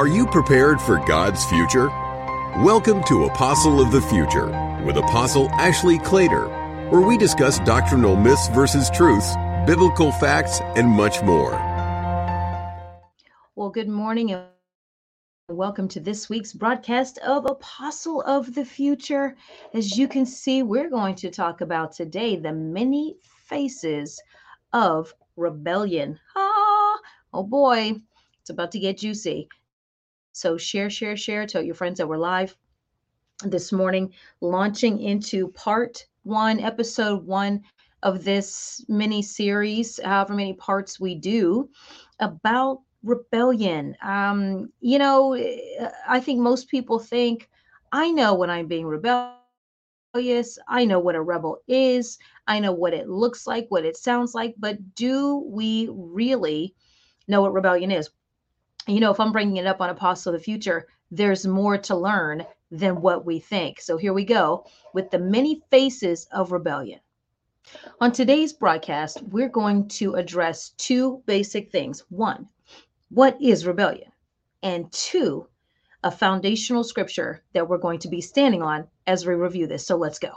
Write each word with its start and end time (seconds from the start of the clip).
Are 0.00 0.08
you 0.08 0.24
prepared 0.24 0.80
for 0.80 0.96
God's 0.96 1.44
future? 1.44 1.88
Welcome 2.64 3.04
to 3.04 3.26
Apostle 3.26 3.82
of 3.82 3.92
the 3.92 4.00
Future 4.00 4.46
with 4.82 4.96
Apostle 4.96 5.50
Ashleigh 5.50 6.02
Clader, 6.02 6.48
where 6.90 7.02
we 7.02 7.18
discuss 7.18 7.58
doctrinal 7.58 8.16
myths 8.16 8.48
versus 8.48 8.88
truths, 8.88 9.36
biblical 9.66 10.10
facts, 10.10 10.62
and 10.74 10.88
much 10.88 11.22
more. 11.22 11.50
Well, 13.56 13.68
good 13.68 13.90
morning 13.90 14.32
and 14.32 14.46
welcome 15.50 15.86
to 15.88 16.00
this 16.00 16.30
week's 16.30 16.54
broadcast 16.54 17.18
of 17.18 17.44
Apostle 17.44 18.22
of 18.22 18.54
the 18.54 18.64
Future. 18.64 19.36
As 19.74 19.98
you 19.98 20.08
can 20.08 20.24
see, 20.24 20.62
we're 20.62 20.88
going 20.88 21.16
to 21.16 21.28
talk 21.28 21.60
about 21.60 21.92
today 21.92 22.36
the 22.36 22.54
many 22.54 23.18
faces 23.22 24.18
of 24.72 25.12
rebellion. 25.36 26.18
Ah, 26.34 26.98
oh 27.34 27.42
boy, 27.42 27.96
it's 28.40 28.48
about 28.48 28.72
to 28.72 28.78
get 28.78 28.96
juicy. 28.96 29.50
So 30.40 30.56
share, 30.56 30.88
share, 30.88 31.18
share. 31.18 31.44
Tell 31.44 31.60
your 31.60 31.74
friends 31.74 31.98
that 31.98 32.08
we're 32.08 32.16
live 32.16 32.56
this 33.44 33.72
morning, 33.72 34.10
launching 34.40 34.98
into 34.98 35.48
part 35.48 36.06
one, 36.22 36.60
episode 36.60 37.26
one 37.26 37.60
of 38.02 38.24
this 38.24 38.82
mini 38.88 39.20
series, 39.20 40.00
however 40.02 40.32
many 40.32 40.54
parts 40.54 40.98
we 40.98 41.14
do, 41.14 41.68
about 42.20 42.80
rebellion. 43.02 43.94
Um, 44.02 44.72
you 44.80 44.98
know, 44.98 45.34
I 46.08 46.20
think 46.20 46.40
most 46.40 46.70
people 46.70 46.98
think, 46.98 47.50
I 47.92 48.10
know 48.10 48.32
when 48.32 48.48
I'm 48.48 48.66
being 48.66 48.86
rebellious. 48.86 49.36
I 50.68 50.86
know 50.86 51.00
what 51.00 51.16
a 51.16 51.20
rebel 51.20 51.58
is. 51.68 52.16
I 52.46 52.60
know 52.60 52.72
what 52.72 52.94
it 52.94 53.10
looks 53.10 53.46
like, 53.46 53.66
what 53.68 53.84
it 53.84 53.98
sounds 53.98 54.34
like, 54.34 54.54
but 54.58 54.94
do 54.94 55.44
we 55.46 55.90
really 55.92 56.74
know 57.28 57.42
what 57.42 57.52
rebellion 57.52 57.90
is? 57.90 58.08
You 58.94 59.00
know, 59.00 59.10
if 59.10 59.20
I'm 59.20 59.32
bringing 59.32 59.56
it 59.56 59.66
up 59.66 59.80
on 59.80 59.90
Apostle 59.90 60.34
of 60.34 60.40
the 60.40 60.44
Future, 60.44 60.86
there's 61.10 61.46
more 61.46 61.76
to 61.78 61.96
learn 61.96 62.46
than 62.70 63.00
what 63.00 63.24
we 63.24 63.40
think. 63.40 63.80
So 63.80 63.96
here 63.96 64.12
we 64.12 64.24
go 64.24 64.66
with 64.94 65.10
the 65.10 65.18
many 65.18 65.62
faces 65.70 66.26
of 66.32 66.52
rebellion. 66.52 67.00
On 68.00 68.10
today's 68.10 68.52
broadcast, 68.52 69.22
we're 69.22 69.48
going 69.48 69.88
to 69.88 70.14
address 70.14 70.70
two 70.70 71.22
basic 71.26 71.70
things. 71.70 72.04
One, 72.08 72.48
what 73.10 73.40
is 73.40 73.66
rebellion? 73.66 74.10
And 74.62 74.90
two, 74.92 75.46
a 76.02 76.10
foundational 76.10 76.84
scripture 76.84 77.42
that 77.52 77.68
we're 77.68 77.78
going 77.78 77.98
to 78.00 78.08
be 78.08 78.20
standing 78.20 78.62
on 78.62 78.86
as 79.06 79.26
we 79.26 79.34
review 79.34 79.66
this. 79.66 79.86
So 79.86 79.96
let's 79.96 80.18
go. 80.18 80.32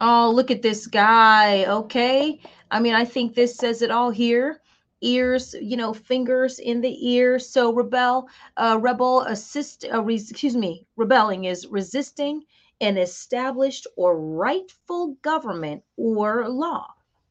Oh, 0.00 0.30
look 0.34 0.50
at 0.50 0.62
this 0.62 0.86
guy. 0.86 1.64
Okay. 1.64 2.40
I 2.74 2.80
mean, 2.80 2.92
I 2.94 3.04
think 3.04 3.34
this 3.34 3.54
says 3.56 3.82
it 3.82 3.92
all 3.92 4.10
here. 4.10 4.60
Ears, 5.00 5.54
you 5.62 5.76
know, 5.76 5.94
fingers 5.94 6.58
in 6.58 6.80
the 6.80 7.08
ears. 7.08 7.48
So 7.48 7.72
rebel, 7.72 8.28
uh, 8.56 8.78
rebel, 8.80 9.20
assist, 9.20 9.84
uh, 9.92 10.02
re- 10.02 10.16
excuse 10.16 10.56
me, 10.56 10.84
rebelling 10.96 11.44
is 11.44 11.68
resisting 11.68 12.42
an 12.80 12.98
established 12.98 13.86
or 13.96 14.18
rightful 14.18 15.16
government 15.22 15.84
or 15.96 16.48
law. 16.48 16.88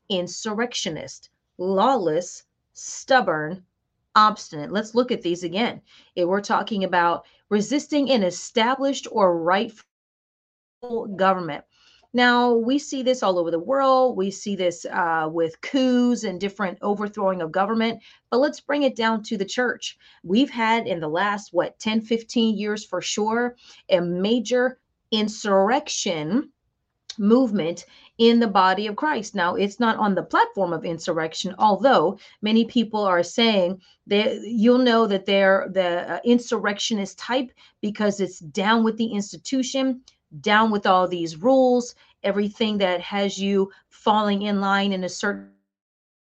Insurrectionist, 0.08 1.30
lawless, 1.58 2.46
stubborn, 2.72 3.66
obstinate. 4.16 4.72
Let's 4.72 4.96
look 4.96 5.12
at 5.12 5.24
these 5.24 5.44
again. 5.44 5.82
If 6.16 6.26
we're 6.26 6.40
talking 6.40 6.86
about 6.86 7.26
resisting 7.50 8.10
an 8.12 8.24
established 8.24 9.10
or 9.12 9.38
rightful 9.38 9.84
government. 11.18 11.66
Now, 12.14 12.54
we 12.54 12.78
see 12.78 13.02
this 13.02 13.24
all 13.24 13.40
over 13.40 13.50
the 13.50 13.60
world. 13.60 14.16
We 14.16 14.30
see 14.30 14.56
this 14.56 14.86
uh, 14.86 15.28
with 15.32 15.60
coups 15.62 16.24
and 16.24 16.40
different 16.40 16.78
overthrowing 16.82 17.42
of 17.42 17.52
government. 17.52 18.02
But 18.30 18.38
let's 18.38 18.60
bring 18.60 18.84
it 18.84 18.96
down 18.96 19.24
to 19.24 19.38
the 19.38 19.46
church. 19.46 19.98
We've 20.24 20.52
had 20.52 20.86
in 20.86 21.00
the 21.00 21.08
last, 21.08 21.54
what, 21.54 21.80
10, 21.80 22.02
15 22.02 22.56
years 22.56 22.86
for 22.86 23.02
sure, 23.02 23.56
a 23.90 24.00
major 24.00 24.80
insurrection 25.12 26.52
movement 27.18 27.86
in 28.18 28.40
the 28.40 28.48
body 28.48 28.88
of 28.88 28.96
Christ. 28.96 29.36
Now, 29.36 29.56
it's 29.56 29.80
not 29.80 29.98
on 29.98 30.16
the 30.16 30.24
platform 30.24 30.74
of 30.74 30.86
insurrection, 30.86 31.56
although 31.58 32.20
many 32.42 32.66
people 32.66 33.04
are 33.04 33.24
saying 33.24 33.82
that 34.08 34.42
you'll 34.44 34.78
know 34.78 35.08
that 35.08 35.26
they're 35.26 35.68
the 35.72 36.14
uh, 36.14 36.20
insurrectionist 36.24 37.18
type 37.18 37.52
because 37.82 38.20
it's 38.20 38.40
down 38.40 38.84
with 38.84 38.98
the 38.98 39.08
institution, 39.08 40.02
down 40.42 40.72
with 40.72 40.86
all 40.86 41.08
these 41.08 41.38
rules. 41.38 41.96
Everything 42.24 42.78
that 42.80 43.02
has 43.02 43.38
you 43.38 43.72
falling 43.90 44.44
in 44.44 44.62
line 44.62 44.94
in 44.94 45.04
a 45.04 45.10
certain 45.10 45.52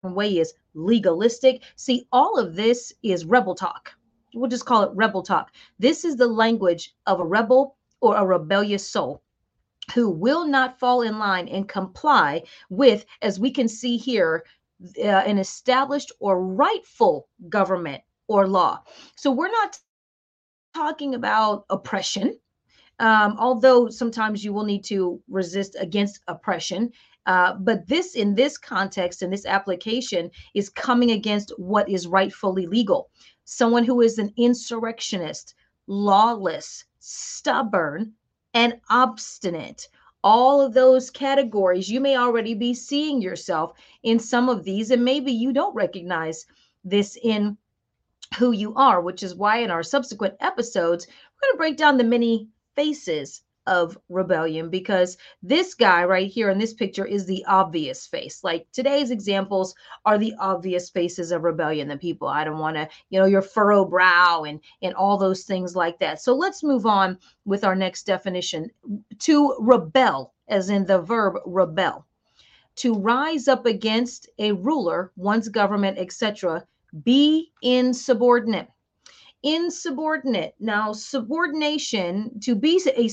way 0.03 0.38
is 0.38 0.53
legalistic. 0.74 1.64
See, 1.75 2.08
all 2.12 2.38
of 2.38 2.56
this 2.56 2.94
is 3.03 3.25
rebel 3.25 3.56
talk. 3.56 3.94
We'll 4.34 4.50
just 4.50 4.66
call 4.66 4.84
it 4.84 4.91
rebel 4.96 5.22
talk. 5.22 5.52
This 5.80 6.03
is 6.03 6.16
the 6.16 6.28
language 6.28 6.96
of 7.06 7.19
a 7.19 7.25
rebel 7.25 7.78
or 8.02 8.16
a 8.16 8.25
rebellious 8.25 8.86
soul 8.86 9.22
who 9.94 10.09
will 10.09 10.47
not 10.47 10.80
fall 10.80 11.02
in 11.02 11.20
line 11.20 11.47
and 11.47 11.68
comply 11.68 12.44
with, 12.70 13.06
as 13.22 13.40
we 13.40 13.52
can 13.52 13.68
see 13.68 13.97
here, 13.97 14.44
uh, 14.97 15.02
an 15.02 15.38
established 15.38 16.12
or 16.20 16.44
rightful 16.44 17.28
government 17.50 18.02
or 18.28 18.47
law. 18.47 18.81
So 19.16 19.31
we're 19.31 19.52
not 19.52 19.78
talking 20.74 21.16
about 21.16 21.66
oppression 21.70 22.40
um, 23.00 23.36
although 23.40 23.90
sometimes 23.90 24.44
you 24.44 24.54
will 24.54 24.64
need 24.66 24.84
to 24.86 25.22
resist 25.28 25.76
against 25.80 26.22
oppression. 26.28 26.92
Uh, 27.26 27.54
but 27.56 27.88
this, 27.88 28.16
in 28.16 28.36
this 28.36 28.58
context, 28.58 29.22
in 29.22 29.30
this 29.30 29.46
application, 29.46 30.30
is 30.54 30.70
coming 30.70 31.12
against 31.12 31.53
what 31.58 31.88
is 31.90 32.08
rightfully 32.08 32.66
legal. 32.66 33.09
Someone 33.46 33.84
who 33.84 34.02
is 34.02 34.18
an 34.18 34.34
insurrectionist, 34.38 35.56
lawless, 35.88 36.86
stubborn, 37.00 38.14
and 38.53 38.76
obstinate. 38.90 39.88
All 40.24 40.62
of 40.62 40.74
those 40.74 41.09
categories, 41.09 41.90
you 41.90 42.00
may 42.00 42.18
already 42.18 42.53
be 42.53 42.74
seeing 42.74 43.22
yourself 43.22 43.74
in 44.03 44.20
some 44.20 44.48
of 44.50 44.64
these, 44.64 44.92
and 44.92 45.03
maybe 45.03 45.32
you 45.32 45.52
don't 45.52 45.76
recognize 45.76 46.46
this 46.84 47.18
in 47.24 47.58
who 48.38 48.52
you 48.52 48.74
are, 48.76 49.02
which 49.02 49.24
is 49.24 49.36
why 49.36 49.58
in 49.58 49.72
our 49.72 49.84
subsequent 49.84 50.36
episodes, 50.40 51.08
we're 51.08 51.48
going 51.48 51.53
to 51.53 51.58
break 51.58 51.78
down 51.78 51.98
the 51.98 52.03
many 52.03 52.48
faces 52.75 53.41
of 53.66 53.97
rebellion 54.09 54.69
because 54.69 55.17
this 55.41 55.73
guy 55.73 56.03
right 56.03 56.29
here 56.29 56.50
in 56.50 56.57
this 56.57 56.73
picture 56.73 57.06
is 57.06 57.25
the 57.25 57.44
obvious 57.45 58.06
face. 58.06 58.44
Like 58.44 58.67
today's 58.73 59.11
examples 59.11 59.73
are 60.06 60.17
the 60.17 60.34
obvious 60.39 60.89
faces 60.89 61.31
of 61.31 61.44
rebellion. 61.44 61.88
The 61.88 61.97
people 61.97 62.28
I 62.28 62.44
don't 62.44 62.59
want 62.59 62.75
to, 62.75 62.89
you 63.09 63.19
know, 63.19 63.25
your 63.25 63.41
furrow 63.41 63.85
brow 63.85 64.44
and 64.44 64.59
and 64.81 64.94
all 64.95 65.17
those 65.17 65.44
things 65.44 65.75
like 65.75 66.00
that. 66.00 66.22
So 66.22 66.35
let's 66.35 66.63
move 66.63 66.85
on 66.85 67.17
with 67.45 67.63
our 67.63 67.75
next 67.75 68.03
definition. 68.03 68.69
To 69.19 69.55
rebel, 69.59 70.34
as 70.47 70.69
in 70.69 70.85
the 70.85 71.01
verb 71.01 71.35
rebel, 71.45 72.05
to 72.75 72.94
rise 72.94 73.47
up 73.47 73.66
against 73.66 74.29
a 74.40 74.51
ruler, 74.51 75.11
one's 75.16 75.47
government, 75.47 75.97
etc. 75.97 76.66
Be 77.03 77.51
insubordinate 77.61 78.67
insubordinate. 79.44 80.56
Now, 80.59 80.94
subordination, 80.94 82.40
to 82.42 82.56
be 82.56 82.81
a 82.96 83.09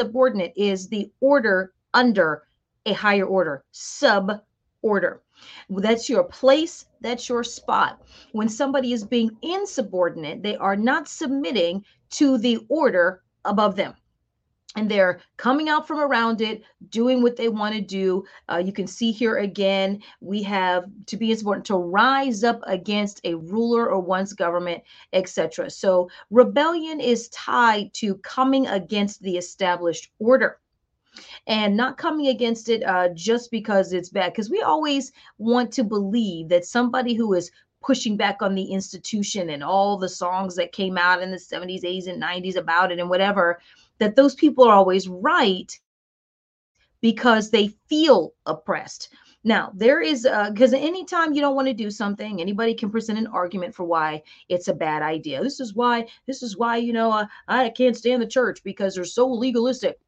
subordinate, 0.00 0.52
is 0.56 0.88
the 0.88 1.10
order 1.20 1.72
under 1.94 2.44
a 2.86 2.92
higher 2.92 3.24
order, 3.24 3.64
sub 3.70 4.42
order. 4.82 5.22
That's 5.70 6.08
your 6.08 6.24
place, 6.24 6.86
that's 7.00 7.28
your 7.28 7.44
spot. 7.44 8.02
When 8.32 8.48
somebody 8.48 8.92
is 8.92 9.04
being 9.04 9.36
insubordinate, 9.42 10.42
they 10.42 10.56
are 10.56 10.76
not 10.76 11.08
submitting 11.08 11.84
to 12.10 12.38
the 12.38 12.64
order 12.68 13.22
above 13.44 13.76
them 13.76 13.94
and 14.76 14.90
they're 14.90 15.20
coming 15.36 15.68
out 15.68 15.86
from 15.86 16.00
around 16.00 16.40
it 16.40 16.62
doing 16.88 17.22
what 17.22 17.36
they 17.36 17.48
want 17.48 17.74
to 17.74 17.80
do. 17.80 18.24
Uh, 18.50 18.62
you 18.64 18.72
can 18.72 18.86
see 18.86 19.12
here 19.12 19.38
again 19.38 20.00
we 20.20 20.42
have 20.42 20.84
to 21.06 21.16
be 21.16 21.30
important 21.30 21.66
to 21.66 21.76
rise 21.76 22.44
up 22.44 22.60
against 22.66 23.20
a 23.24 23.34
ruler 23.34 23.90
or 23.90 24.00
one's 24.00 24.32
government 24.32 24.82
etc 25.12 25.68
so 25.68 26.08
rebellion 26.30 27.00
is 27.00 27.28
tied 27.28 27.92
to 27.92 28.14
coming 28.16 28.66
against 28.68 29.22
the 29.22 29.36
established 29.36 30.10
order 30.18 30.58
and 31.46 31.76
not 31.76 31.98
coming 31.98 32.28
against 32.28 32.68
it 32.68 32.82
uh, 32.84 33.08
just 33.10 33.50
because 33.50 33.92
it's 33.92 34.08
bad 34.08 34.32
because 34.32 34.50
we 34.50 34.62
always 34.62 35.12
want 35.38 35.72
to 35.72 35.84
believe 35.84 36.48
that 36.48 36.64
somebody 36.64 37.14
who 37.14 37.34
is 37.34 37.50
pushing 37.82 38.16
back 38.16 38.42
on 38.42 38.54
the 38.54 38.64
institution 38.64 39.50
and 39.50 39.62
all 39.62 39.98
the 39.98 40.08
songs 40.08 40.54
that 40.54 40.72
came 40.72 40.96
out 40.96 41.20
in 41.20 41.30
the 41.30 41.36
70s 41.36 41.82
80s 41.82 42.06
and 42.06 42.22
90s 42.22 42.56
about 42.56 42.92
it 42.92 43.00
and 43.00 43.10
whatever 43.10 43.60
that 43.98 44.16
those 44.16 44.34
people 44.34 44.64
are 44.64 44.74
always 44.74 45.08
right 45.08 45.78
because 47.00 47.50
they 47.50 47.68
feel 47.88 48.32
oppressed. 48.46 49.10
Now, 49.44 49.72
there 49.74 50.00
is 50.00 50.22
because 50.22 50.72
uh, 50.72 50.78
anytime 50.78 51.32
you 51.32 51.40
don't 51.40 51.56
want 51.56 51.66
to 51.66 51.74
do 51.74 51.90
something, 51.90 52.40
anybody 52.40 52.74
can 52.74 52.90
present 52.90 53.18
an 53.18 53.26
argument 53.26 53.74
for 53.74 53.82
why 53.84 54.22
it's 54.48 54.68
a 54.68 54.74
bad 54.74 55.02
idea. 55.02 55.42
This 55.42 55.58
is 55.58 55.74
why, 55.74 56.06
this 56.26 56.44
is 56.44 56.56
why, 56.56 56.76
you 56.76 56.92
know, 56.92 57.10
uh, 57.10 57.26
I 57.48 57.70
can't 57.70 57.96
stand 57.96 58.22
the 58.22 58.26
church 58.26 58.62
because 58.62 58.94
they're 58.94 59.04
so 59.04 59.26
legalistic. 59.26 59.98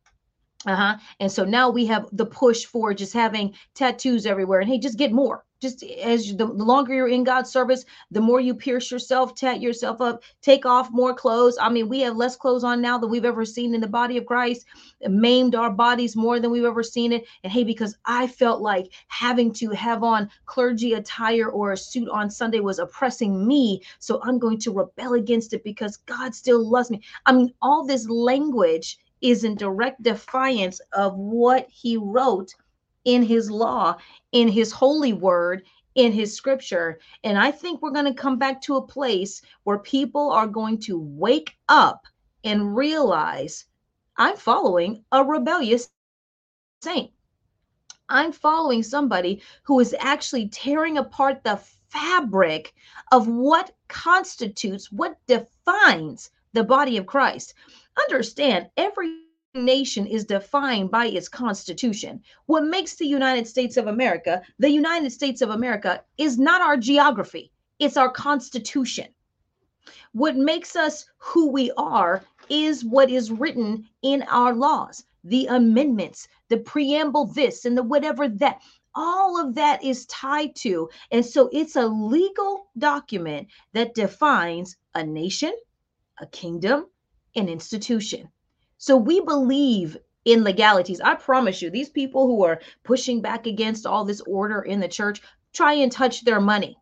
Uh-huh. 0.66 0.96
And 1.20 1.30
so 1.30 1.44
now 1.44 1.68
we 1.68 1.84
have 1.86 2.08
the 2.12 2.26
push 2.26 2.64
for 2.64 2.94
just 2.94 3.12
having 3.12 3.54
tattoos 3.74 4.24
everywhere. 4.26 4.60
And 4.60 4.68
hey 4.68 4.78
just 4.78 4.98
get 4.98 5.12
more. 5.12 5.44
Just 5.60 5.82
as 5.82 6.28
you, 6.28 6.36
the, 6.36 6.46
the 6.46 6.64
longer 6.64 6.92
you're 6.92 7.08
in 7.08 7.24
god's 7.24 7.50
service 7.50 7.86
the 8.10 8.20
more 8.20 8.38
you 8.38 8.54
pierce 8.54 8.90
yourself 8.90 9.34
tat 9.34 9.62
yourself 9.62 9.98
up 10.00 10.22
take 10.42 10.66
off 10.66 10.90
more 10.90 11.14
clothes. 11.14 11.56
I 11.60 11.68
mean 11.70 11.88
we 11.88 12.00
have 12.00 12.16
less 12.16 12.36
clothes 12.36 12.64
on 12.64 12.80
now 12.82 12.98
than 12.98 13.10
we've 13.10 13.24
ever 13.24 13.44
seen 13.44 13.74
in 13.74 13.80
the 13.80 13.86
body 13.88 14.16
of 14.16 14.26
christ. 14.26 14.66
Maimed 15.06 15.54
our 15.54 15.70
bodies 15.70 16.16
more 16.16 16.40
than 16.40 16.50
we've 16.50 16.64
ever 16.64 16.82
seen 16.82 17.12
it. 17.12 17.24
And 17.42 17.52
hey 17.52 17.64
because 17.64 17.96
i 18.06 18.26
felt 18.26 18.60
like 18.60 18.92
having 19.08 19.52
to 19.54 19.70
have 19.70 20.02
on 20.02 20.30
clergy 20.46 20.94
attire 20.94 21.48
or 21.48 21.72
a 21.72 21.76
suit 21.76 22.08
on 22.08 22.30
sunday 22.30 22.60
was 22.60 22.78
oppressing 22.78 23.46
me. 23.46 23.82
So 23.98 24.20
i'm 24.22 24.38
going 24.38 24.58
to 24.60 24.72
rebel 24.72 25.14
against 25.14 25.52
it 25.52 25.62
because 25.64 25.98
god 25.98 26.34
still 26.34 26.66
loves 26.66 26.90
me. 26.90 27.02
I 27.26 27.32
mean 27.32 27.52
all 27.62 27.86
this 27.86 28.08
language 28.08 28.98
is 29.24 29.42
in 29.42 29.56
direct 29.56 30.02
defiance 30.02 30.82
of 30.92 31.16
what 31.16 31.66
he 31.70 31.96
wrote 31.96 32.54
in 33.06 33.22
his 33.22 33.50
law, 33.50 33.96
in 34.32 34.48
his 34.48 34.70
holy 34.70 35.14
word, 35.14 35.62
in 35.94 36.12
his 36.12 36.36
scripture. 36.36 37.00
And 37.24 37.38
I 37.38 37.50
think 37.50 37.80
we're 37.80 37.90
going 37.90 38.04
to 38.04 38.12
come 38.12 38.38
back 38.38 38.60
to 38.62 38.76
a 38.76 38.86
place 38.86 39.40
where 39.62 39.78
people 39.78 40.30
are 40.30 40.46
going 40.46 40.78
to 40.80 40.98
wake 41.00 41.56
up 41.70 42.04
and 42.44 42.76
realize 42.76 43.64
I'm 44.18 44.36
following 44.36 45.02
a 45.10 45.24
rebellious 45.24 45.88
saint. 46.82 47.10
I'm 48.10 48.30
following 48.30 48.82
somebody 48.82 49.40
who 49.62 49.80
is 49.80 49.96
actually 50.00 50.48
tearing 50.50 50.98
apart 50.98 51.42
the 51.42 51.56
fabric 51.88 52.74
of 53.10 53.26
what 53.26 53.74
constitutes, 53.88 54.92
what 54.92 55.16
defines 55.26 56.30
the 56.54 56.64
body 56.64 56.96
of 56.96 57.06
Christ. 57.06 57.54
Understand, 58.08 58.70
every 58.76 59.20
nation 59.54 60.06
is 60.06 60.24
defined 60.24 60.90
by 60.90 61.06
its 61.06 61.28
constitution. 61.28 62.20
What 62.46 62.64
makes 62.64 62.96
the 62.96 63.06
United 63.06 63.46
States 63.46 63.76
of 63.76 63.86
America 63.86 64.42
the 64.58 64.70
United 64.70 65.10
States 65.12 65.42
of 65.42 65.50
America 65.50 66.02
is 66.18 66.38
not 66.38 66.60
our 66.60 66.76
geography, 66.76 67.52
it's 67.78 67.96
our 67.96 68.10
constitution. 68.10 69.06
What 70.12 70.36
makes 70.36 70.74
us 70.76 71.06
who 71.18 71.50
we 71.50 71.70
are 71.76 72.24
is 72.48 72.84
what 72.84 73.10
is 73.10 73.30
written 73.30 73.88
in 74.02 74.22
our 74.22 74.54
laws, 74.54 75.04
the 75.24 75.46
amendments, 75.46 76.28
the 76.48 76.58
preamble, 76.58 77.26
this 77.26 77.64
and 77.64 77.76
the 77.76 77.82
whatever 77.82 78.28
that. 78.28 78.62
All 78.96 79.40
of 79.40 79.56
that 79.56 79.82
is 79.82 80.06
tied 80.06 80.54
to. 80.56 80.88
And 81.10 81.26
so 81.26 81.50
it's 81.52 81.74
a 81.74 81.86
legal 81.86 82.68
document 82.78 83.48
that 83.72 83.94
defines 83.94 84.76
a 84.94 85.02
nation, 85.02 85.52
a 86.20 86.26
kingdom, 86.26 86.86
an 87.36 87.48
institution. 87.48 88.28
So 88.78 88.96
we 88.96 89.20
believe 89.20 89.96
in 90.24 90.44
legalities. 90.44 91.00
I 91.00 91.14
promise 91.14 91.60
you, 91.60 91.70
these 91.70 91.90
people 91.90 92.26
who 92.26 92.44
are 92.44 92.60
pushing 92.82 93.20
back 93.20 93.46
against 93.46 93.86
all 93.86 94.04
this 94.04 94.20
order 94.22 94.62
in 94.62 94.80
the 94.80 94.88
church, 94.88 95.22
try 95.52 95.74
and 95.74 95.92
touch 95.92 96.24
their 96.24 96.40
money 96.40 96.76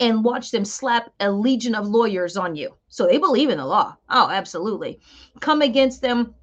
and 0.00 0.24
watch 0.24 0.50
them 0.50 0.64
slap 0.64 1.12
a 1.20 1.30
legion 1.30 1.74
of 1.74 1.86
lawyers 1.86 2.36
on 2.36 2.54
you. 2.56 2.74
So 2.88 3.06
they 3.06 3.18
believe 3.18 3.50
in 3.50 3.58
the 3.58 3.66
law. 3.66 3.96
Oh, 4.10 4.28
absolutely. 4.28 5.00
Come 5.40 5.62
against 5.62 6.02
them 6.02 6.34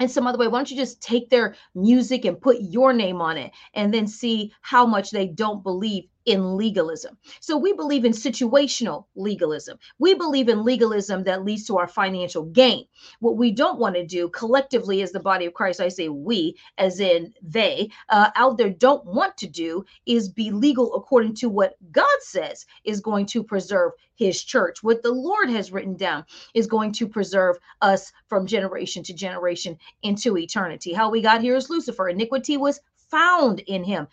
in 0.00 0.08
some 0.08 0.26
other 0.26 0.38
way. 0.38 0.48
Why 0.48 0.58
don't 0.58 0.70
you 0.70 0.76
just 0.76 1.00
take 1.00 1.30
their 1.30 1.54
music 1.74 2.24
and 2.24 2.40
put 2.40 2.60
your 2.60 2.92
name 2.92 3.20
on 3.20 3.36
it 3.36 3.52
and 3.74 3.92
then 3.92 4.06
see 4.06 4.52
how 4.60 4.86
much 4.86 5.10
they 5.10 5.26
don't 5.26 5.62
believe 5.62 6.04
in 6.26 6.56
legalism. 6.56 7.16
So 7.40 7.56
we 7.56 7.72
believe 7.72 8.04
in 8.04 8.12
situational 8.12 9.06
legalism. 9.14 9.78
We 9.98 10.14
believe 10.14 10.48
in 10.48 10.64
legalism 10.64 11.24
that 11.24 11.44
leads 11.44 11.66
to 11.66 11.78
our 11.78 11.88
financial 11.88 12.44
gain. 12.44 12.86
What 13.20 13.36
we 13.36 13.50
don't 13.50 13.78
want 13.78 13.94
to 13.96 14.06
do 14.06 14.28
collectively 14.28 15.02
as 15.02 15.12
the 15.12 15.20
body 15.20 15.46
of 15.46 15.54
Christ, 15.54 15.80
I 15.80 15.88
say 15.88 16.08
we, 16.08 16.56
as 16.78 17.00
in 17.00 17.32
they, 17.42 17.90
uh, 18.08 18.30
out 18.36 18.58
there 18.58 18.70
don't 18.70 19.04
want 19.04 19.36
to 19.38 19.46
do 19.46 19.84
is 20.06 20.28
be 20.28 20.50
legal 20.50 20.94
according 20.94 21.34
to 21.36 21.48
what 21.48 21.76
God 21.90 22.06
says 22.20 22.66
is 22.84 23.00
going 23.00 23.26
to 23.26 23.42
preserve 23.42 23.92
his 24.14 24.42
church. 24.44 24.82
What 24.82 25.02
the 25.02 25.12
Lord 25.12 25.48
has 25.48 25.72
written 25.72 25.96
down 25.96 26.24
is 26.54 26.66
going 26.66 26.92
to 26.92 27.08
preserve 27.08 27.56
us 27.80 28.12
from 28.28 28.46
generation 28.46 29.02
to 29.04 29.14
generation 29.14 29.78
into 30.02 30.36
eternity. 30.36 30.92
How 30.92 31.10
we 31.10 31.22
got 31.22 31.40
here 31.40 31.56
is 31.56 31.70
Lucifer. 31.70 32.08
Iniquity 32.08 32.58
was 32.58 32.80
found 33.10 33.60
in 33.60 33.82
him 33.82 34.06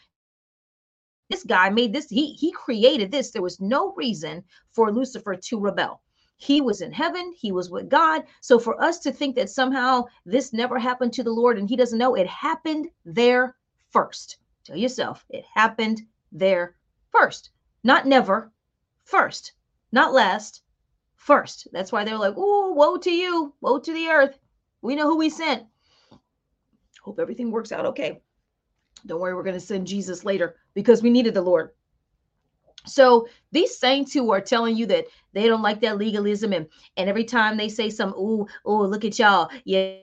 this 1.29 1.43
guy 1.43 1.69
made 1.69 1.93
this 1.93 2.09
he 2.09 2.33
he 2.33 2.51
created 2.51 3.11
this. 3.11 3.31
There 3.31 3.41
was 3.41 3.59
no 3.59 3.93
reason 3.93 4.43
for 4.71 4.91
lucifer 4.91 5.35
to 5.35 5.59
rebel. 5.59 6.01
He 6.37 6.61
was 6.61 6.81
in 6.81 6.91
heaven. 6.91 7.33
He 7.35 7.51
was 7.51 7.69
with 7.69 7.89
god. 7.89 8.23
So 8.41 8.59
for 8.59 8.81
us 8.81 8.99
to 8.99 9.11
think 9.11 9.35
that 9.35 9.49
somehow 9.49 10.05
this 10.25 10.53
never 10.53 10.79
happened 10.79 11.13
to 11.13 11.23
the 11.23 11.31
lord 11.31 11.57
and 11.57 11.67
he 11.67 11.75
doesn't 11.75 11.97
know 11.97 12.15
it 12.15 12.27
happened 12.27 12.87
there 13.05 13.55
first. 13.89 14.37
Tell 14.63 14.77
yourself 14.77 15.25
it 15.29 15.45
happened 15.53 16.01
there 16.31 16.75
first. 17.11 17.49
Not 17.83 18.05
never 18.07 18.51
first. 19.03 19.53
Not 19.91 20.13
last 20.13 20.61
first. 21.15 21.67
That's 21.73 21.91
why 21.91 22.05
they're 22.05 22.17
like 22.17 22.35
oh 22.37 22.71
woe 22.71 22.97
to 22.97 23.11
you. 23.11 23.53
Woe 23.59 23.79
to 23.79 23.93
the 23.93 24.07
earth. 24.07 24.39
We 24.81 24.95
know 24.95 25.09
who 25.09 25.17
we 25.17 25.29
sent. 25.29 25.65
Hope 27.01 27.19
everything 27.19 27.51
works 27.51 27.71
out 27.71 27.85
okay 27.85 28.21
don't 29.05 29.19
worry, 29.19 29.35
we're 29.35 29.43
going 29.43 29.53
to 29.53 29.59
send 29.59 29.87
Jesus 29.87 30.25
later 30.25 30.55
because 30.73 31.03
we 31.03 31.09
needed 31.09 31.33
the 31.33 31.41
Lord. 31.41 31.71
So 32.85 33.27
these 33.51 33.77
saints 33.77 34.13
who 34.13 34.31
are 34.31 34.41
telling 34.41 34.75
you 34.75 34.85
that 34.87 35.05
they 35.33 35.47
don't 35.47 35.61
like 35.61 35.81
that 35.81 35.97
legalism, 35.97 36.53
and 36.53 36.67
and 36.95 37.09
every 37.09 37.25
time 37.25 37.57
they 37.57 37.69
say 37.69 37.89
some, 37.89 38.13
oh, 38.15 38.47
oh, 38.65 38.81
look 38.83 39.03
at 39.03 39.19
y'all, 39.19 39.49
yeah, 39.65 39.97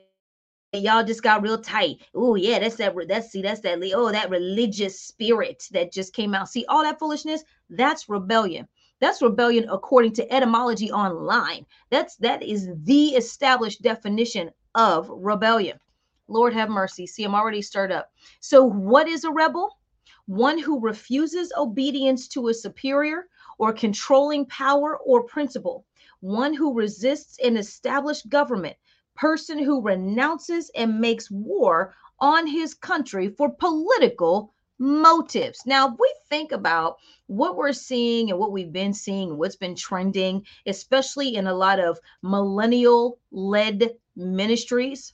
y'all 0.72 1.04
just 1.04 1.22
got 1.22 1.42
real 1.42 1.58
tight. 1.58 1.98
Oh 2.14 2.34
yeah, 2.34 2.58
that's 2.58 2.76
that. 2.76 2.94
That's 3.08 3.30
see, 3.30 3.42
that's 3.42 3.60
that. 3.60 3.78
Oh, 3.94 4.12
that 4.12 4.30
religious 4.30 5.00
spirit 5.00 5.66
that 5.72 5.92
just 5.92 6.12
came 6.12 6.34
out. 6.34 6.48
See 6.48 6.64
all 6.68 6.82
that 6.82 6.98
foolishness. 6.98 7.44
That's 7.70 8.08
rebellion. 8.08 8.68
That's 9.00 9.22
rebellion 9.22 9.68
according 9.70 10.12
to 10.14 10.32
etymology 10.32 10.90
online. 10.90 11.66
That's 11.90 12.16
that 12.16 12.42
is 12.42 12.68
the 12.84 13.08
established 13.08 13.82
definition 13.82 14.50
of 14.74 15.08
rebellion. 15.10 15.78
Lord 16.28 16.54
have 16.54 16.70
mercy. 16.70 17.06
See, 17.06 17.24
I'm 17.24 17.34
already 17.34 17.60
stirred 17.60 17.92
up. 17.92 18.10
So, 18.40 18.64
what 18.64 19.08
is 19.08 19.24
a 19.24 19.30
rebel? 19.30 19.78
One 20.26 20.58
who 20.58 20.80
refuses 20.80 21.52
obedience 21.56 22.28
to 22.28 22.48
a 22.48 22.54
superior 22.54 23.28
or 23.58 23.72
controlling 23.72 24.46
power 24.46 24.96
or 24.98 25.24
principle. 25.24 25.84
One 26.20 26.54
who 26.54 26.72
resists 26.72 27.38
an 27.44 27.56
established 27.58 28.28
government. 28.30 28.76
Person 29.14 29.58
who 29.58 29.82
renounces 29.82 30.70
and 30.74 30.98
makes 30.98 31.30
war 31.30 31.94
on 32.20 32.46
his 32.46 32.74
country 32.74 33.28
for 33.28 33.50
political 33.50 34.54
motives. 34.78 35.60
Now, 35.66 35.88
if 35.88 35.94
we 36.00 36.14
think 36.28 36.52
about 36.52 36.96
what 37.26 37.56
we're 37.56 37.72
seeing 37.72 38.30
and 38.30 38.38
what 38.38 38.50
we've 38.50 38.72
been 38.72 38.94
seeing, 38.94 39.36
what's 39.36 39.56
been 39.56 39.76
trending, 39.76 40.44
especially 40.66 41.36
in 41.36 41.46
a 41.46 41.54
lot 41.54 41.78
of 41.78 41.98
millennial 42.22 43.18
led 43.30 43.90
ministries, 44.16 45.12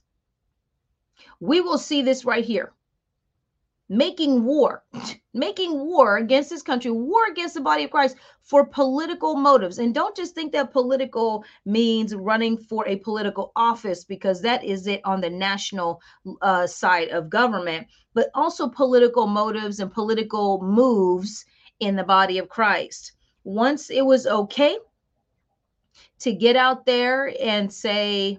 we 1.40 1.60
will 1.60 1.78
see 1.78 2.02
this 2.02 2.24
right 2.24 2.44
here 2.44 2.72
making 3.90 4.44
war, 4.44 4.84
making 5.34 5.72
war 5.84 6.16
against 6.18 6.48
this 6.48 6.62
country, 6.62 6.90
war 6.92 7.26
against 7.28 7.54
the 7.54 7.60
body 7.60 7.84
of 7.84 7.90
Christ 7.90 8.16
for 8.42 8.64
political 8.64 9.34
motives. 9.34 9.78
And 9.78 9.92
don't 9.94 10.16
just 10.16 10.34
think 10.34 10.52
that 10.52 10.72
political 10.72 11.44
means 11.66 12.14
running 12.14 12.56
for 12.56 12.86
a 12.86 12.96
political 12.96 13.52
office, 13.56 14.04
because 14.04 14.40
that 14.42 14.64
is 14.64 14.86
it 14.86 15.00
on 15.04 15.20
the 15.20 15.28
national 15.28 16.00
uh, 16.40 16.66
side 16.66 17.08
of 17.08 17.28
government, 17.28 17.88
but 18.14 18.30
also 18.34 18.68
political 18.68 19.26
motives 19.26 19.80
and 19.80 19.92
political 19.92 20.62
moves 20.62 21.44
in 21.80 21.96
the 21.96 22.04
body 22.04 22.38
of 22.38 22.48
Christ. 22.48 23.12
Once 23.42 23.90
it 23.90 24.06
was 24.06 24.26
okay 24.26 24.78
to 26.20 26.32
get 26.32 26.54
out 26.54 26.86
there 26.86 27.34
and 27.42 27.72
say, 27.72 28.38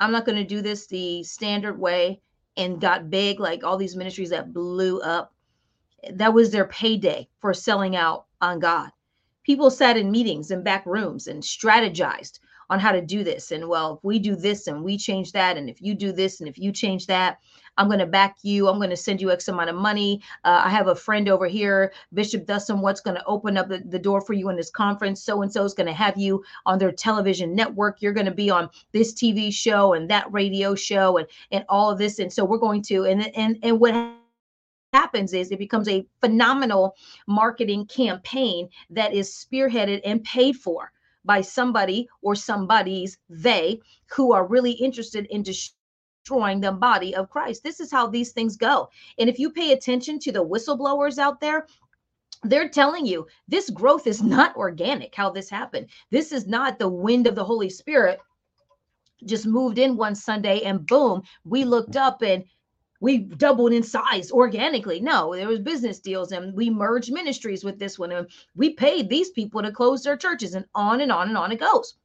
I'm 0.00 0.12
not 0.12 0.26
going 0.26 0.36
to 0.36 0.44
do 0.44 0.60
this 0.60 0.86
the 0.86 1.22
standard 1.22 1.78
way 1.78 2.20
and 2.56 2.80
got 2.80 3.10
big, 3.10 3.40
like 3.40 3.64
all 3.64 3.76
these 3.76 3.96
ministries 3.96 4.30
that 4.30 4.52
blew 4.52 5.00
up. 5.00 5.32
That 6.10 6.34
was 6.34 6.50
their 6.50 6.66
payday 6.66 7.28
for 7.40 7.54
selling 7.54 7.94
out 7.96 8.26
on 8.40 8.58
God. 8.58 8.90
People 9.44 9.70
sat 9.70 9.96
in 9.96 10.10
meetings 10.10 10.50
and 10.50 10.64
back 10.64 10.84
rooms 10.86 11.26
and 11.26 11.42
strategized 11.42 12.38
on 12.72 12.80
how 12.80 12.90
to 12.90 13.02
do 13.02 13.22
this. 13.22 13.52
And 13.52 13.68
well, 13.68 13.96
if 13.96 14.02
we 14.02 14.18
do 14.18 14.34
this 14.34 14.66
and 14.66 14.82
we 14.82 14.96
change 14.96 15.32
that, 15.32 15.58
and 15.58 15.68
if 15.68 15.82
you 15.82 15.94
do 15.94 16.10
this 16.10 16.40
and 16.40 16.48
if 16.48 16.56
you 16.56 16.72
change 16.72 17.06
that, 17.06 17.36
I'm 17.76 17.86
going 17.86 17.98
to 17.98 18.06
back 18.06 18.36
you. 18.42 18.66
I'm 18.66 18.78
going 18.78 18.88
to 18.88 18.96
send 18.96 19.20
you 19.20 19.30
X 19.30 19.48
amount 19.48 19.68
of 19.68 19.76
money. 19.76 20.22
Uh, 20.42 20.62
I 20.64 20.70
have 20.70 20.86
a 20.86 20.94
friend 20.94 21.28
over 21.28 21.46
here, 21.46 21.92
Bishop 22.14 22.46
Dustin, 22.46 22.80
what's 22.80 23.02
going 23.02 23.18
to 23.18 23.24
open 23.26 23.58
up 23.58 23.68
the, 23.68 23.82
the 23.84 23.98
door 23.98 24.22
for 24.22 24.32
you 24.32 24.48
in 24.48 24.56
this 24.56 24.70
conference. 24.70 25.22
So 25.22 25.42
and 25.42 25.52
so 25.52 25.64
is 25.64 25.74
going 25.74 25.86
to 25.86 25.92
have 25.92 26.16
you 26.16 26.42
on 26.64 26.78
their 26.78 26.92
television 26.92 27.54
network. 27.54 28.00
You're 28.00 28.14
going 28.14 28.24
to 28.24 28.32
be 28.32 28.48
on 28.48 28.70
this 28.92 29.12
TV 29.12 29.52
show 29.52 29.92
and 29.92 30.08
that 30.08 30.32
radio 30.32 30.74
show 30.74 31.18
and 31.18 31.26
and 31.50 31.66
all 31.68 31.90
of 31.90 31.98
this. 31.98 32.20
And 32.20 32.32
so 32.32 32.42
we're 32.42 32.56
going 32.56 32.80
to 32.84 33.04
and 33.04 33.36
and 33.36 33.58
and 33.62 33.78
what 33.78 33.94
happens 34.94 35.34
is 35.34 35.50
it 35.50 35.58
becomes 35.58 35.88
a 35.88 36.06
phenomenal 36.20 36.96
marketing 37.26 37.84
campaign 37.84 38.70
that 38.88 39.12
is 39.12 39.28
spearheaded 39.30 40.00
and 40.06 40.24
paid 40.24 40.56
for 40.56 40.90
by 41.24 41.40
somebody 41.40 42.08
or 42.22 42.34
somebody's 42.34 43.18
they 43.28 43.80
who 44.10 44.32
are 44.32 44.46
really 44.46 44.72
interested 44.72 45.26
in 45.26 45.42
destroying 45.42 46.60
the 46.60 46.72
body 46.72 47.14
of 47.14 47.30
Christ. 47.30 47.62
This 47.62 47.80
is 47.80 47.90
how 47.90 48.06
these 48.06 48.32
things 48.32 48.56
go. 48.56 48.88
And 49.18 49.28
if 49.28 49.38
you 49.38 49.50
pay 49.50 49.72
attention 49.72 50.18
to 50.20 50.32
the 50.32 50.44
whistleblowers 50.44 51.18
out 51.18 51.40
there, 51.40 51.66
they're 52.44 52.68
telling 52.68 53.06
you 53.06 53.26
this 53.48 53.70
growth 53.70 54.06
is 54.06 54.22
not 54.22 54.56
organic, 54.56 55.14
how 55.14 55.30
this 55.30 55.48
happened. 55.48 55.88
This 56.10 56.32
is 56.32 56.46
not 56.46 56.78
the 56.78 56.88
wind 56.88 57.26
of 57.26 57.34
the 57.34 57.44
Holy 57.44 57.70
Spirit 57.70 58.20
just 59.24 59.46
moved 59.46 59.78
in 59.78 59.96
one 59.96 60.14
Sunday 60.14 60.62
and 60.62 60.86
boom, 60.86 61.22
we 61.44 61.64
looked 61.64 61.96
up 61.96 62.22
and 62.22 62.44
we 63.02 63.18
doubled 63.18 63.72
in 63.72 63.82
size 63.82 64.30
organically. 64.30 65.00
No, 65.00 65.34
there 65.34 65.48
was 65.48 65.58
business 65.58 65.98
deals 65.98 66.30
and 66.30 66.54
we 66.54 66.70
merged 66.70 67.12
ministries 67.12 67.64
with 67.64 67.76
this 67.76 67.98
one 67.98 68.12
and 68.12 68.28
we 68.54 68.74
paid 68.74 69.08
these 69.08 69.30
people 69.30 69.60
to 69.60 69.72
close 69.72 70.04
their 70.04 70.16
churches 70.16 70.54
and 70.54 70.64
on 70.76 71.00
and 71.00 71.10
on 71.10 71.26
and 71.26 71.36
on 71.36 71.50
it 71.50 71.58
goes. 71.58 71.96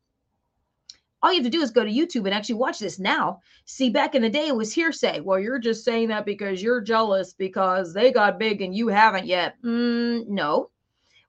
All 1.22 1.32
you 1.32 1.38
have 1.38 1.46
to 1.46 1.56
do 1.56 1.62
is 1.62 1.70
go 1.70 1.84
to 1.84 1.92
YouTube 1.92 2.26
and 2.26 2.34
actually 2.34 2.56
watch 2.56 2.80
this 2.80 2.98
now. 2.98 3.42
See, 3.66 3.92
back 3.92 4.16
in 4.16 4.24
the 4.24 4.30
day, 4.30 4.48
it 4.48 4.56
was 4.56 4.74
hearsay. 4.74 5.20
Well, 5.20 5.40
you're 5.40 5.60
just 5.60 5.86
saying 5.86 6.08
that 6.08 6.26
because 6.26 6.64
you're 6.64 6.82
jealous 6.82 7.32
because 7.32 7.94
they 7.94 8.12
got 8.12 8.40
big 8.40 8.64
and 8.64 8.76
you 8.76 8.88
haven't 8.88 9.28
yet. 9.28 9.62
Mm, 9.64 10.28
no, 10.28 10.72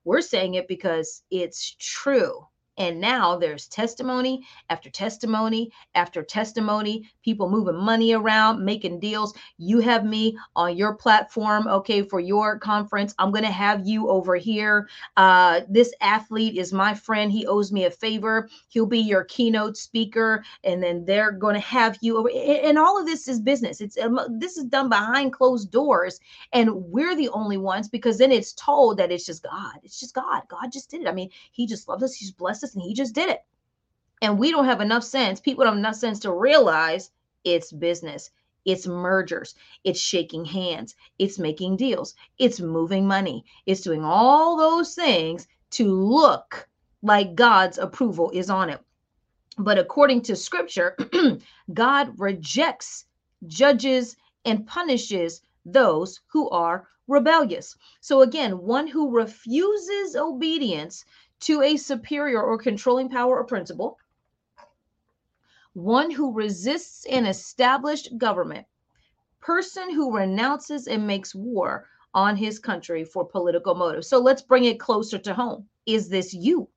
we're 0.03 0.21
saying 0.21 0.55
it 0.55 0.67
because 0.67 1.21
it's 1.29 1.75
true. 1.77 2.47
And 2.79 2.99
now 3.01 3.37
there's 3.37 3.67
testimony 3.67 4.45
after 4.69 4.89
testimony 4.89 5.71
after 5.95 6.23
testimony, 6.23 7.09
people 7.23 7.49
moving 7.49 7.75
money 7.75 8.13
around, 8.13 8.63
making 8.63 8.99
deals. 8.99 9.33
You 9.57 9.79
have 9.79 10.05
me 10.05 10.37
on 10.55 10.77
your 10.77 10.95
platform, 10.95 11.67
okay, 11.67 12.03
for 12.03 12.19
your 12.19 12.59
conference. 12.59 13.13
I'm 13.19 13.31
going 13.31 13.43
to 13.43 13.51
have 13.51 13.87
you 13.87 14.09
over 14.09 14.35
here. 14.35 14.89
Uh, 15.17 15.61
this 15.69 15.93
athlete 16.01 16.57
is 16.57 16.73
my 16.73 16.93
friend. 16.93 17.31
He 17.31 17.45
owes 17.47 17.71
me 17.71 17.85
a 17.85 17.91
favor. 17.91 18.49
He'll 18.69 18.85
be 18.85 18.99
your 18.99 19.25
keynote 19.25 19.77
speaker. 19.77 20.43
And 20.63 20.81
then 20.81 21.05
they're 21.05 21.31
going 21.31 21.55
to 21.55 21.61
have 21.61 21.97
you 22.01 22.17
over. 22.17 22.29
And 22.29 22.77
all 22.77 22.99
of 22.99 23.05
this 23.05 23.27
is 23.27 23.39
business. 23.39 23.81
It's 23.81 23.97
um, 23.97 24.19
this 24.39 24.57
is 24.57 24.65
done 24.65 24.89
behind 24.89 25.33
closed 25.33 25.71
doors. 25.71 26.19
And 26.53 26.69
we're 26.75 27.15
the 27.15 27.29
only 27.29 27.57
ones 27.57 27.89
because 27.89 28.17
then 28.17 28.31
it's 28.31 28.53
told 28.53 28.97
that 28.97 29.11
it's 29.11 29.25
just 29.25 29.43
God. 29.43 29.75
It's 29.83 29.99
just 29.99 30.15
God. 30.15 30.43
God 30.47 30.71
just 30.71 30.91
did 30.91 31.01
it. 31.01 31.07
I 31.07 31.13
mean, 31.13 31.29
he 31.51 31.67
just 31.67 31.87
loves 31.87 32.03
us. 32.03 32.15
He's 32.15 32.31
blessed 32.31 32.63
us 32.63 32.68
and 32.75 32.83
he 32.83 32.93
just 32.93 33.15
did 33.15 33.29
it. 33.29 33.43
And 34.21 34.37
we 34.37 34.51
don't 34.51 34.65
have 34.65 34.81
enough 34.81 35.03
sense. 35.03 35.39
People 35.39 35.63
don't 35.63 35.73
have 35.73 35.79
enough 35.79 35.95
sense 35.95 36.19
to 36.19 36.31
realize 36.31 37.11
it's 37.43 37.71
business. 37.71 38.31
It's 38.65 38.85
mergers. 38.85 39.55
It's 39.83 39.99
shaking 39.99 40.45
hands. 40.45 40.95
It's 41.17 41.39
making 41.39 41.77
deals. 41.77 42.15
It's 42.37 42.59
moving 42.59 43.07
money. 43.07 43.45
It's 43.65 43.81
doing 43.81 44.03
all 44.03 44.57
those 44.57 44.93
things 44.93 45.47
to 45.71 45.85
look 45.91 46.67
like 47.01 47.35
God's 47.35 47.77
approval 47.77 48.29
is 48.31 48.49
on 48.49 48.69
it. 48.69 48.81
But 49.57 49.77
according 49.77 50.21
to 50.23 50.35
scripture, 50.35 50.97
God 51.73 52.19
rejects, 52.19 53.05
judges, 53.47 54.15
and 54.45 54.67
punishes 54.67 55.41
those 55.65 56.21
who 56.27 56.49
are 56.49 56.87
rebellious. 57.07 57.75
So 58.01 58.21
again, 58.21 58.59
one 58.59 58.87
who 58.87 59.09
refuses 59.09 60.15
obedience 60.15 61.05
to 61.41 61.61
a 61.61 61.77
superior 61.77 62.41
or 62.41 62.57
controlling 62.57 63.09
power 63.09 63.37
or 63.37 63.43
principle, 63.45 63.97
one 65.73 66.11
who 66.11 66.33
resists 66.33 67.05
an 67.05 67.25
established 67.25 68.17
government, 68.17 68.65
person 69.39 69.93
who 69.93 70.15
renounces 70.15 70.87
and 70.87 71.05
makes 71.05 71.33
war 71.33 71.87
on 72.13 72.35
his 72.35 72.59
country 72.59 73.03
for 73.03 73.23
political 73.23 73.75
motives. 73.75 74.07
So 74.07 74.19
let's 74.19 74.41
bring 74.41 74.65
it 74.65 74.79
closer 74.79 75.17
to 75.19 75.33
home. 75.33 75.67
Is 75.85 76.09
this 76.09 76.33
you? 76.33 76.67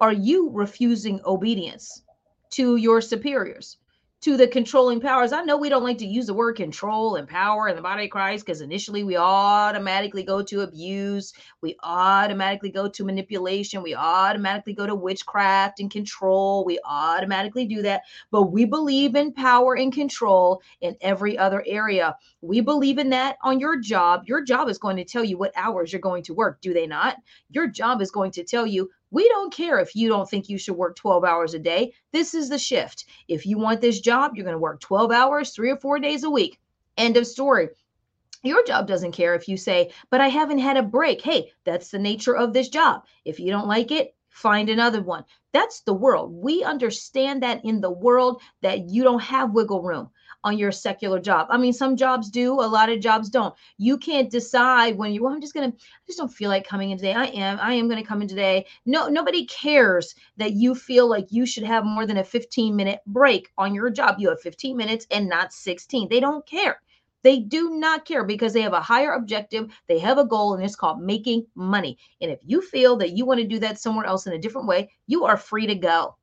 Are 0.00 0.12
you 0.12 0.50
refusing 0.50 1.20
obedience 1.26 2.02
to 2.50 2.76
your 2.76 3.00
superiors? 3.00 3.76
To 4.22 4.36
the 4.36 4.46
controlling 4.46 5.00
powers. 5.00 5.32
I 5.32 5.42
know 5.42 5.56
we 5.56 5.70
don't 5.70 5.82
like 5.82 5.98
to 5.98 6.06
use 6.06 6.26
the 6.26 6.34
word 6.34 6.56
control 6.56 7.16
and 7.16 7.26
power 7.26 7.68
in 7.68 7.76
the 7.76 7.82
body 7.82 8.04
of 8.04 8.10
Christ 8.10 8.44
because 8.44 8.60
initially 8.60 9.02
we 9.02 9.16
automatically 9.16 10.22
go 10.22 10.42
to 10.42 10.60
abuse, 10.60 11.32
we 11.62 11.76
automatically 11.82 12.70
go 12.70 12.86
to 12.88 13.04
manipulation, 13.04 13.82
we 13.82 13.94
automatically 13.94 14.74
go 14.74 14.86
to 14.86 14.94
witchcraft 14.94 15.80
and 15.80 15.90
control. 15.90 16.64
We 16.64 16.78
automatically 16.84 17.66
do 17.66 17.80
that. 17.82 18.02
But 18.30 18.52
we 18.52 18.66
believe 18.66 19.14
in 19.14 19.32
power 19.32 19.76
and 19.76 19.92
control 19.92 20.62
in 20.82 20.96
every 21.00 21.38
other 21.38 21.64
area. 21.66 22.14
We 22.42 22.60
believe 22.60 22.98
in 22.98 23.10
that 23.10 23.38
on 23.42 23.58
your 23.58 23.80
job. 23.80 24.24
Your 24.26 24.44
job 24.44 24.68
is 24.68 24.78
going 24.78 24.96
to 24.96 25.04
tell 25.04 25.24
you 25.24 25.38
what 25.38 25.52
hours 25.56 25.92
you're 25.92 26.00
going 26.00 26.24
to 26.24 26.34
work, 26.34 26.60
do 26.60 26.74
they 26.74 26.86
not? 26.86 27.16
Your 27.50 27.68
job 27.68 28.02
is 28.02 28.10
going 28.10 28.32
to 28.32 28.44
tell 28.44 28.66
you 28.66 28.90
we 29.10 29.28
don't 29.28 29.52
care 29.52 29.78
if 29.78 29.96
you 29.96 30.08
don't 30.08 30.28
think 30.28 30.48
you 30.48 30.58
should 30.58 30.76
work 30.76 30.96
12 30.96 31.24
hours 31.24 31.54
a 31.54 31.58
day. 31.58 31.92
This 32.12 32.34
is 32.34 32.48
the 32.48 32.58
shift. 32.58 33.06
If 33.28 33.44
you 33.44 33.58
want 33.58 33.80
this 33.80 34.00
job, 34.00 34.32
you're 34.34 34.44
going 34.44 34.54
to 34.54 34.58
work 34.58 34.80
12 34.80 35.10
hours, 35.10 35.50
three 35.50 35.70
or 35.70 35.76
four 35.76 35.98
days 35.98 36.24
a 36.24 36.30
week. 36.30 36.58
End 36.96 37.16
of 37.16 37.26
story. 37.26 37.68
Your 38.42 38.64
job 38.64 38.86
doesn't 38.86 39.12
care 39.12 39.34
if 39.34 39.48
you 39.48 39.56
say, 39.56 39.92
but 40.10 40.20
I 40.20 40.28
haven't 40.28 40.60
had 40.60 40.76
a 40.76 40.82
break. 40.82 41.20
Hey, 41.20 41.52
that's 41.64 41.90
the 41.90 41.98
nature 41.98 42.36
of 42.36 42.52
this 42.52 42.68
job. 42.68 43.04
If 43.24 43.38
you 43.38 43.50
don't 43.50 43.68
like 43.68 43.90
it, 43.90 44.14
find 44.30 44.70
another 44.70 45.02
one. 45.02 45.24
That's 45.52 45.80
the 45.80 45.92
world. 45.92 46.32
We 46.32 46.62
understand 46.62 47.42
that 47.42 47.64
in 47.64 47.80
the 47.80 47.90
world 47.90 48.40
that 48.62 48.88
you 48.88 49.02
don't 49.02 49.22
have 49.22 49.52
wiggle 49.52 49.82
room 49.82 50.10
on 50.42 50.58
your 50.58 50.72
secular 50.72 51.20
job. 51.20 51.48
I 51.50 51.58
mean, 51.58 51.72
some 51.72 51.96
jobs 51.96 52.30
do, 52.30 52.54
a 52.54 52.66
lot 52.66 52.88
of 52.88 53.00
jobs 53.00 53.28
don't. 53.28 53.54
You 53.78 53.98
can't 53.98 54.30
decide 54.30 54.96
when 54.96 55.12
you, 55.12 55.22
well, 55.22 55.32
I'm 55.32 55.40
just 55.40 55.54
going 55.54 55.70
to, 55.70 55.76
I 55.76 56.06
just 56.06 56.18
don't 56.18 56.32
feel 56.32 56.48
like 56.48 56.66
coming 56.66 56.90
in 56.90 56.98
today. 56.98 57.12
I 57.12 57.26
am, 57.26 57.58
I 57.60 57.74
am 57.74 57.88
going 57.88 58.02
to 58.02 58.08
come 58.08 58.22
in 58.22 58.28
today. 58.28 58.66
No, 58.86 59.08
nobody 59.08 59.44
cares 59.46 60.14
that 60.36 60.52
you 60.52 60.74
feel 60.74 61.08
like 61.08 61.26
you 61.30 61.44
should 61.46 61.64
have 61.64 61.84
more 61.84 62.06
than 62.06 62.18
a 62.18 62.24
15 62.24 62.74
minute 62.74 63.00
break 63.06 63.52
on 63.58 63.74
your 63.74 63.90
job. 63.90 64.16
You 64.18 64.30
have 64.30 64.40
15 64.40 64.76
minutes 64.76 65.06
and 65.10 65.28
not 65.28 65.52
16. 65.52 66.08
They 66.08 66.20
don't 66.20 66.46
care. 66.46 66.80
They 67.22 67.38
do 67.38 67.76
not 67.76 68.06
care 68.06 68.24
because 68.24 68.54
they 68.54 68.62
have 68.62 68.72
a 68.72 68.80
higher 68.80 69.12
objective. 69.12 69.70
They 69.88 69.98
have 69.98 70.16
a 70.16 70.24
goal, 70.24 70.54
and 70.54 70.64
it's 70.64 70.74
called 70.74 71.02
making 71.02 71.46
money. 71.54 71.98
And 72.22 72.30
if 72.30 72.40
you 72.42 72.62
feel 72.62 72.96
that 72.96 73.14
you 73.14 73.26
want 73.26 73.40
to 73.40 73.46
do 73.46 73.58
that 73.58 73.78
somewhere 73.78 74.06
else 74.06 74.26
in 74.26 74.32
a 74.32 74.38
different 74.38 74.66
way, 74.66 74.90
you 75.06 75.26
are 75.26 75.36
free 75.36 75.66
to 75.66 75.74
go. 75.74 76.16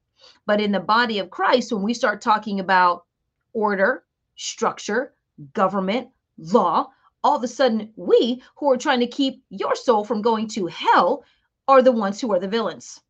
But 0.48 0.60
in 0.60 0.72
the 0.72 0.80
body 0.80 1.20
of 1.20 1.30
Christ, 1.30 1.72
when 1.72 1.84
we 1.84 1.94
start 1.94 2.22
talking 2.22 2.60
about 2.60 3.06
order, 3.54 4.06
structure, 4.38 5.14
government, 5.54 6.10
law, 6.38 6.88
all 7.24 7.36
of 7.36 7.44
a 7.44 7.48
sudden 7.48 7.92
we 7.96 8.42
who 8.56 8.72
are 8.72 8.78
trying 8.78 9.02
to 9.02 9.08
keep 9.08 9.44
your 9.50 9.76
soul 9.76 10.06
from 10.06 10.22
going 10.22 10.48
to 10.48 10.68
hell 10.68 11.26
are 11.68 11.82
the 11.82 11.92
ones 11.92 12.22
who 12.22 12.32
are 12.32 12.40
the 12.40 12.48
villains. 12.48 13.02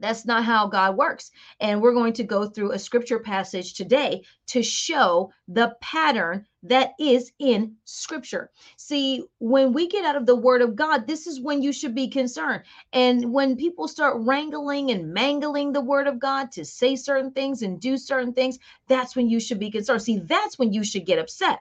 That's 0.00 0.24
not 0.24 0.44
how 0.44 0.68
God 0.68 0.96
works. 0.96 1.30
And 1.60 1.82
we're 1.82 1.92
going 1.92 2.12
to 2.14 2.24
go 2.24 2.46
through 2.46 2.72
a 2.72 2.78
scripture 2.78 3.18
passage 3.18 3.74
today 3.74 4.22
to 4.46 4.62
show 4.62 5.32
the 5.48 5.76
pattern 5.80 6.46
that 6.64 6.92
is 6.98 7.32
in 7.38 7.76
scripture. 7.84 8.50
See, 8.76 9.24
when 9.38 9.72
we 9.72 9.88
get 9.88 10.04
out 10.04 10.16
of 10.16 10.26
the 10.26 10.36
word 10.36 10.62
of 10.62 10.76
God, 10.76 11.06
this 11.06 11.26
is 11.26 11.40
when 11.40 11.62
you 11.62 11.72
should 11.72 11.94
be 11.94 12.08
concerned. 12.08 12.62
And 12.92 13.32
when 13.32 13.56
people 13.56 13.88
start 13.88 14.16
wrangling 14.20 14.90
and 14.90 15.12
mangling 15.12 15.72
the 15.72 15.80
word 15.80 16.06
of 16.06 16.18
God 16.18 16.52
to 16.52 16.64
say 16.64 16.96
certain 16.96 17.32
things 17.32 17.62
and 17.62 17.80
do 17.80 17.96
certain 17.96 18.32
things, 18.32 18.58
that's 18.88 19.14
when 19.14 19.28
you 19.28 19.40
should 19.40 19.58
be 19.58 19.70
concerned. 19.70 20.02
See, 20.02 20.18
that's 20.18 20.58
when 20.58 20.72
you 20.72 20.84
should 20.84 21.06
get 21.06 21.18
upset 21.18 21.60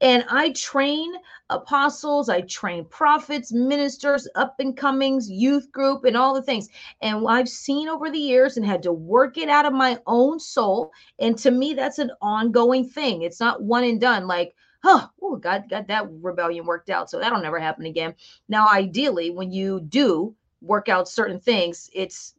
and 0.00 0.24
I 0.30 0.50
train 0.52 1.12
apostles, 1.50 2.28
I 2.28 2.42
train 2.42 2.84
prophets, 2.84 3.52
ministers, 3.52 4.28
up 4.34 4.56
and 4.60 4.76
comings, 4.76 5.30
youth 5.30 5.70
group, 5.72 6.04
and 6.04 6.16
all 6.16 6.34
the 6.34 6.42
things. 6.42 6.68
And 7.02 7.26
I've 7.28 7.48
seen 7.48 7.88
over 7.88 8.10
the 8.10 8.18
years 8.18 8.56
and 8.56 8.64
had 8.64 8.82
to 8.84 8.92
work 8.92 9.38
it 9.38 9.48
out 9.48 9.66
of 9.66 9.72
my 9.72 9.98
own 10.06 10.38
soul. 10.38 10.92
And 11.18 11.36
to 11.38 11.50
me, 11.50 11.74
that's 11.74 11.98
an 11.98 12.10
ongoing 12.20 12.88
thing. 12.88 13.22
It's 13.22 13.40
not 13.40 13.62
one 13.62 13.84
and 13.84 14.00
done. 14.00 14.26
Like, 14.26 14.54
oh, 14.84 15.08
God 15.40 15.64
got 15.68 15.88
that 15.88 16.06
rebellion 16.10 16.66
worked 16.66 16.90
out. 16.90 17.10
So 17.10 17.18
that'll 17.18 17.42
never 17.42 17.58
happen 17.58 17.86
again. 17.86 18.14
Now, 18.48 18.68
ideally, 18.68 19.30
when 19.30 19.50
you 19.50 19.80
do 19.80 20.34
work 20.60 20.88
out 20.88 21.08
certain 21.08 21.40
things, 21.40 21.90
it's 21.92 22.34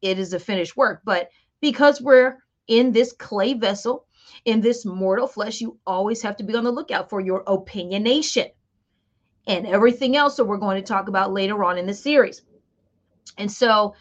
it 0.00 0.18
is 0.18 0.32
a 0.32 0.38
finished 0.38 0.76
work. 0.76 1.00
But 1.04 1.30
because 1.60 2.00
we're 2.00 2.38
in 2.68 2.92
this 2.92 3.12
clay 3.12 3.54
vessel, 3.54 4.06
in 4.44 4.60
this 4.60 4.84
mortal 4.84 5.26
flesh, 5.26 5.60
you 5.60 5.78
always 5.86 6.22
have 6.22 6.36
to 6.36 6.44
be 6.44 6.54
on 6.54 6.64
the 6.64 6.70
lookout 6.70 7.08
for 7.08 7.20
your 7.20 7.44
opinionation 7.44 8.50
and 9.46 9.66
everything 9.66 10.16
else 10.16 10.36
that 10.36 10.44
we're 10.44 10.56
going 10.56 10.80
to 10.80 10.86
talk 10.86 11.08
about 11.08 11.32
later 11.32 11.64
on 11.64 11.78
in 11.78 11.86
the 11.86 11.94
series. 11.94 12.42
And 13.38 13.50
so, 13.50 13.94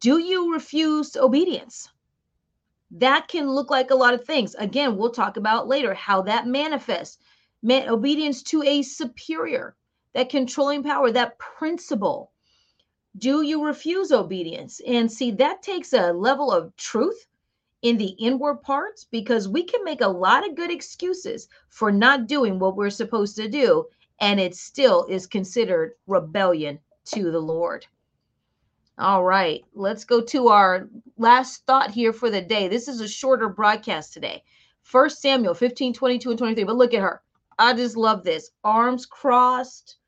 do 0.00 0.18
you 0.18 0.52
refuse 0.52 1.16
obedience? 1.16 1.88
That 2.90 3.28
can 3.28 3.50
look 3.50 3.70
like 3.70 3.90
a 3.90 3.96
lot 3.96 4.14
of 4.14 4.24
things. 4.24 4.54
Again, 4.54 4.96
we'll 4.96 5.10
talk 5.10 5.36
about 5.36 5.68
later 5.68 5.92
how 5.94 6.22
that 6.22 6.46
manifests. 6.46 7.18
Man, 7.62 7.88
obedience 7.88 8.42
to 8.44 8.62
a 8.62 8.82
superior, 8.82 9.76
that 10.14 10.30
controlling 10.30 10.82
power, 10.82 11.10
that 11.10 11.38
principle. 11.38 12.32
Do 13.18 13.42
you 13.42 13.64
refuse 13.64 14.12
obedience? 14.12 14.80
And 14.86 15.10
see, 15.10 15.32
that 15.32 15.62
takes 15.62 15.92
a 15.92 16.12
level 16.12 16.52
of 16.52 16.74
truth 16.76 17.26
in 17.82 17.96
the 17.96 18.14
inward 18.18 18.56
parts 18.56 19.04
because 19.04 19.48
we 19.48 19.62
can 19.62 19.84
make 19.84 20.00
a 20.00 20.08
lot 20.08 20.48
of 20.48 20.56
good 20.56 20.70
excuses 20.70 21.48
for 21.68 21.92
not 21.92 22.26
doing 22.26 22.58
what 22.58 22.76
we're 22.76 22.90
supposed 22.90 23.36
to 23.36 23.48
do 23.48 23.86
and 24.20 24.40
it 24.40 24.54
still 24.54 25.04
is 25.08 25.26
considered 25.26 25.92
rebellion 26.06 26.78
to 27.04 27.30
the 27.30 27.38
Lord. 27.38 27.86
All 28.98 29.22
right, 29.22 29.64
let's 29.74 30.04
go 30.04 30.20
to 30.22 30.48
our 30.48 30.88
last 31.16 31.64
thought 31.66 31.92
here 31.92 32.12
for 32.12 32.30
the 32.30 32.42
day. 32.42 32.66
This 32.66 32.88
is 32.88 33.00
a 33.00 33.06
shorter 33.06 33.48
broadcast 33.48 34.12
today. 34.12 34.42
First 34.82 35.22
Samuel 35.22 35.54
15, 35.54 35.92
22, 35.92 36.30
and 36.30 36.38
23. 36.38 36.64
But 36.64 36.76
look 36.76 36.94
at 36.94 37.02
her. 37.02 37.22
I 37.58 37.74
just 37.74 37.96
love 37.96 38.24
this. 38.24 38.50
Arms 38.64 39.06
crossed, 39.06 39.98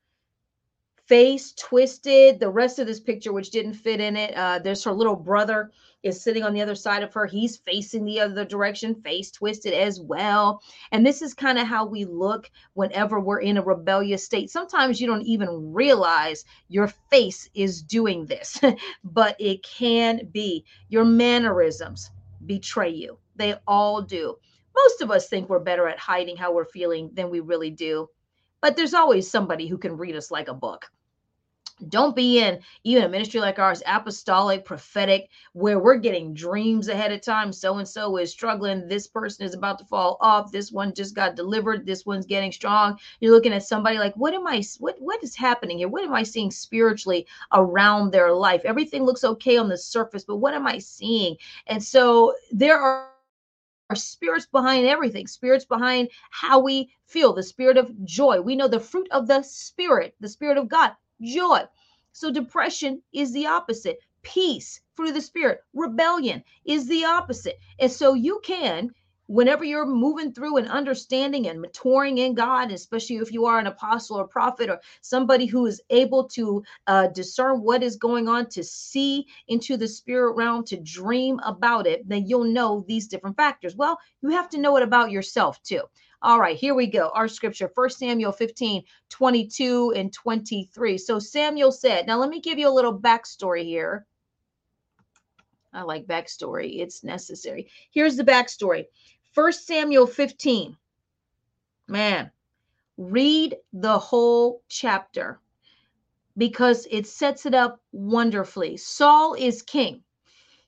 face 1.05 1.53
twisted. 1.53 2.39
The 2.39 2.49
rest 2.49 2.79
of 2.79 2.87
this 2.87 2.99
picture, 2.99 3.31
which 3.31 3.51
didn't 3.51 3.75
fit 3.75 4.01
in 4.01 4.17
it, 4.17 4.35
uh, 4.35 4.59
there's 4.59 4.83
her 4.83 4.91
little 4.91 5.15
brother 5.15 5.71
is 6.03 6.21
sitting 6.21 6.43
on 6.43 6.53
the 6.53 6.61
other 6.61 6.75
side 6.75 7.03
of 7.03 7.13
her. 7.13 7.25
He's 7.25 7.57
facing 7.57 8.05
the 8.05 8.19
other 8.19 8.45
direction, 8.45 8.95
face 8.95 9.31
twisted 9.31 9.73
as 9.73 9.99
well. 9.99 10.61
And 10.91 11.05
this 11.05 11.21
is 11.21 11.33
kind 11.33 11.57
of 11.57 11.67
how 11.67 11.85
we 11.85 12.05
look 12.05 12.49
whenever 12.73 13.19
we're 13.19 13.41
in 13.41 13.57
a 13.57 13.61
rebellious 13.61 14.25
state. 14.25 14.49
Sometimes 14.49 14.99
you 14.99 15.07
don't 15.07 15.25
even 15.25 15.73
realize 15.73 16.45
your 16.69 16.87
face 17.09 17.49
is 17.53 17.81
doing 17.81 18.25
this, 18.25 18.59
but 19.03 19.35
it 19.39 19.63
can 19.63 20.27
be. 20.31 20.65
Your 20.89 21.05
mannerisms 21.05 22.11
betray 22.45 22.89
you, 22.89 23.17
they 23.35 23.55
all 23.67 24.01
do. 24.01 24.35
Most 24.75 25.01
of 25.01 25.11
us 25.11 25.27
think 25.27 25.49
we're 25.49 25.59
better 25.59 25.87
at 25.87 25.99
hiding 25.99 26.37
how 26.37 26.53
we're 26.53 26.65
feeling 26.65 27.11
than 27.13 27.29
we 27.29 27.39
really 27.39 27.69
do. 27.69 28.07
But 28.61 28.75
there's 28.75 28.93
always 28.93 29.29
somebody 29.29 29.67
who 29.67 29.77
can 29.77 29.97
read 29.97 30.15
us 30.15 30.31
like 30.31 30.47
a 30.47 30.53
book. 30.53 30.89
Don't 31.89 32.15
be 32.15 32.39
in 32.39 32.59
even 32.83 33.03
a 33.03 33.09
ministry 33.09 33.39
like 33.39 33.59
ours, 33.59 33.81
apostolic, 33.85 34.65
prophetic, 34.65 35.29
where 35.53 35.79
we're 35.79 35.97
getting 35.97 36.33
dreams 36.33 36.87
ahead 36.87 37.11
of 37.11 37.21
time. 37.21 37.51
So 37.51 37.77
and 37.77 37.87
so 37.87 38.17
is 38.17 38.31
struggling. 38.31 38.87
This 38.87 39.07
person 39.07 39.45
is 39.45 39.53
about 39.53 39.79
to 39.79 39.85
fall 39.85 40.17
off. 40.21 40.51
This 40.51 40.71
one 40.71 40.93
just 40.93 41.15
got 41.15 41.35
delivered. 41.35 41.85
This 41.85 42.05
one's 42.05 42.25
getting 42.25 42.51
strong. 42.51 42.99
You're 43.19 43.33
looking 43.33 43.53
at 43.53 43.63
somebody 43.63 43.97
like, 43.97 44.15
what 44.15 44.33
am 44.33 44.47
I? 44.47 44.63
What 44.79 44.95
what 44.99 45.23
is 45.23 45.35
happening 45.35 45.79
here? 45.79 45.87
What 45.87 46.03
am 46.03 46.13
I 46.13 46.23
seeing 46.23 46.51
spiritually 46.51 47.27
around 47.53 48.11
their 48.11 48.33
life? 48.33 48.61
Everything 48.65 49.03
looks 49.03 49.23
okay 49.23 49.57
on 49.57 49.69
the 49.69 49.77
surface, 49.77 50.23
but 50.23 50.37
what 50.37 50.53
am 50.53 50.67
I 50.67 50.77
seeing? 50.77 51.37
And 51.67 51.83
so 51.83 52.35
there 52.51 52.79
are 52.79 53.11
are 53.89 53.95
spirits 53.95 54.45
behind 54.45 54.87
everything, 54.87 55.27
spirits 55.27 55.65
behind 55.65 56.09
how 56.29 56.57
we 56.57 56.89
feel, 57.07 57.33
the 57.33 57.43
spirit 57.43 57.75
of 57.75 57.91
joy. 58.05 58.39
We 58.39 58.55
know 58.55 58.69
the 58.69 58.79
fruit 58.79 59.07
of 59.11 59.27
the 59.27 59.41
spirit, 59.43 60.15
the 60.21 60.29
spirit 60.29 60.57
of 60.57 60.69
God 60.69 60.95
joy. 61.21 61.61
So 62.13 62.31
depression 62.31 63.01
is 63.13 63.31
the 63.33 63.47
opposite. 63.47 63.99
Peace, 64.21 64.81
fruit 64.95 65.09
of 65.09 65.15
the 65.15 65.21
spirit, 65.21 65.61
rebellion 65.73 66.43
is 66.65 66.87
the 66.87 67.05
opposite. 67.05 67.57
And 67.79 67.91
so 67.91 68.13
you 68.13 68.39
can, 68.43 68.91
whenever 69.27 69.63
you're 69.63 69.85
moving 69.85 70.33
through 70.33 70.57
and 70.57 70.67
understanding 70.67 71.47
and 71.47 71.61
maturing 71.61 72.17
in 72.17 72.33
God, 72.35 72.69
especially 72.71 73.15
if 73.15 73.31
you 73.31 73.45
are 73.45 73.59
an 73.59 73.67
apostle 73.67 74.17
or 74.17 74.27
prophet 74.27 74.69
or 74.69 74.79
somebody 74.99 75.45
who 75.45 75.65
is 75.65 75.81
able 75.89 76.27
to 76.29 76.61
uh, 76.87 77.07
discern 77.07 77.61
what 77.61 77.81
is 77.81 77.95
going 77.95 78.27
on, 78.27 78.47
to 78.49 78.63
see 78.63 79.25
into 79.47 79.77
the 79.77 79.87
spirit 79.87 80.35
realm, 80.35 80.65
to 80.65 80.77
dream 80.77 81.39
about 81.45 81.87
it, 81.87 82.07
then 82.07 82.27
you'll 82.27 82.43
know 82.43 82.83
these 82.87 83.07
different 83.07 83.37
factors. 83.37 83.75
Well, 83.75 83.97
you 84.21 84.29
have 84.31 84.49
to 84.49 84.59
know 84.59 84.75
it 84.75 84.83
about 84.83 85.11
yourself 85.11 85.63
too. 85.63 85.83
All 86.23 86.39
right, 86.39 86.55
here 86.55 86.75
we 86.75 86.85
go. 86.85 87.09
Our 87.15 87.27
scripture, 87.27 87.67
First 87.67 87.97
Samuel 87.97 88.31
15, 88.31 88.83
22 89.09 89.93
and 89.95 90.13
23. 90.13 90.97
So 90.99 91.17
Samuel 91.17 91.71
said, 91.71 92.05
now 92.05 92.19
let 92.19 92.29
me 92.29 92.39
give 92.39 92.59
you 92.59 92.69
a 92.69 92.69
little 92.69 92.97
backstory 92.97 93.63
here. 93.63 94.05
I 95.73 95.81
like 95.81 96.05
backstory, 96.05 96.79
it's 96.79 97.03
necessary. 97.03 97.71
Here's 97.91 98.17
the 98.17 98.23
backstory 98.23 98.85
First 99.33 99.65
Samuel 99.65 100.05
15. 100.05 100.77
Man, 101.87 102.29
read 102.97 103.55
the 103.73 103.97
whole 103.97 104.61
chapter 104.69 105.39
because 106.37 106.87
it 106.91 107.07
sets 107.07 107.47
it 107.47 107.55
up 107.55 107.81
wonderfully. 107.91 108.77
Saul 108.77 109.33
is 109.33 109.63
king. 109.63 110.03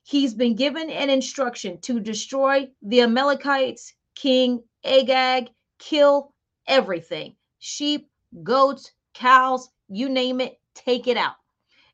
He's 0.02 0.34
been 0.34 0.56
given 0.56 0.90
an 0.90 1.10
instruction 1.10 1.80
to 1.82 2.00
destroy 2.00 2.68
the 2.82 3.02
Amalekites, 3.02 3.94
King 4.14 4.62
Agag, 4.84 5.50
kill 5.78 6.32
everything 6.66 7.34
sheep, 7.64 8.10
goats, 8.42 8.92
cows, 9.14 9.70
you 9.88 10.08
name 10.08 10.40
it, 10.40 10.60
take 10.74 11.06
it 11.06 11.16
out. 11.16 11.36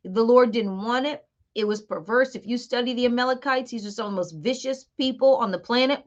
The 0.05 0.23
Lord 0.23 0.51
didn't 0.51 0.83
want 0.83 1.07
it. 1.07 1.25
It 1.55 1.67
was 1.67 1.81
perverse. 1.81 2.35
If 2.35 2.47
you 2.47 2.59
study 2.59 2.93
the 2.93 3.07
Amalekites, 3.07 3.71
these 3.71 3.87
are 3.87 3.91
some 3.91 4.07
of 4.07 4.13
the 4.13 4.17
most 4.17 4.35
vicious 4.37 4.87
people 4.97 5.37
on 5.37 5.53
the 5.53 5.59
planet, 5.59 6.03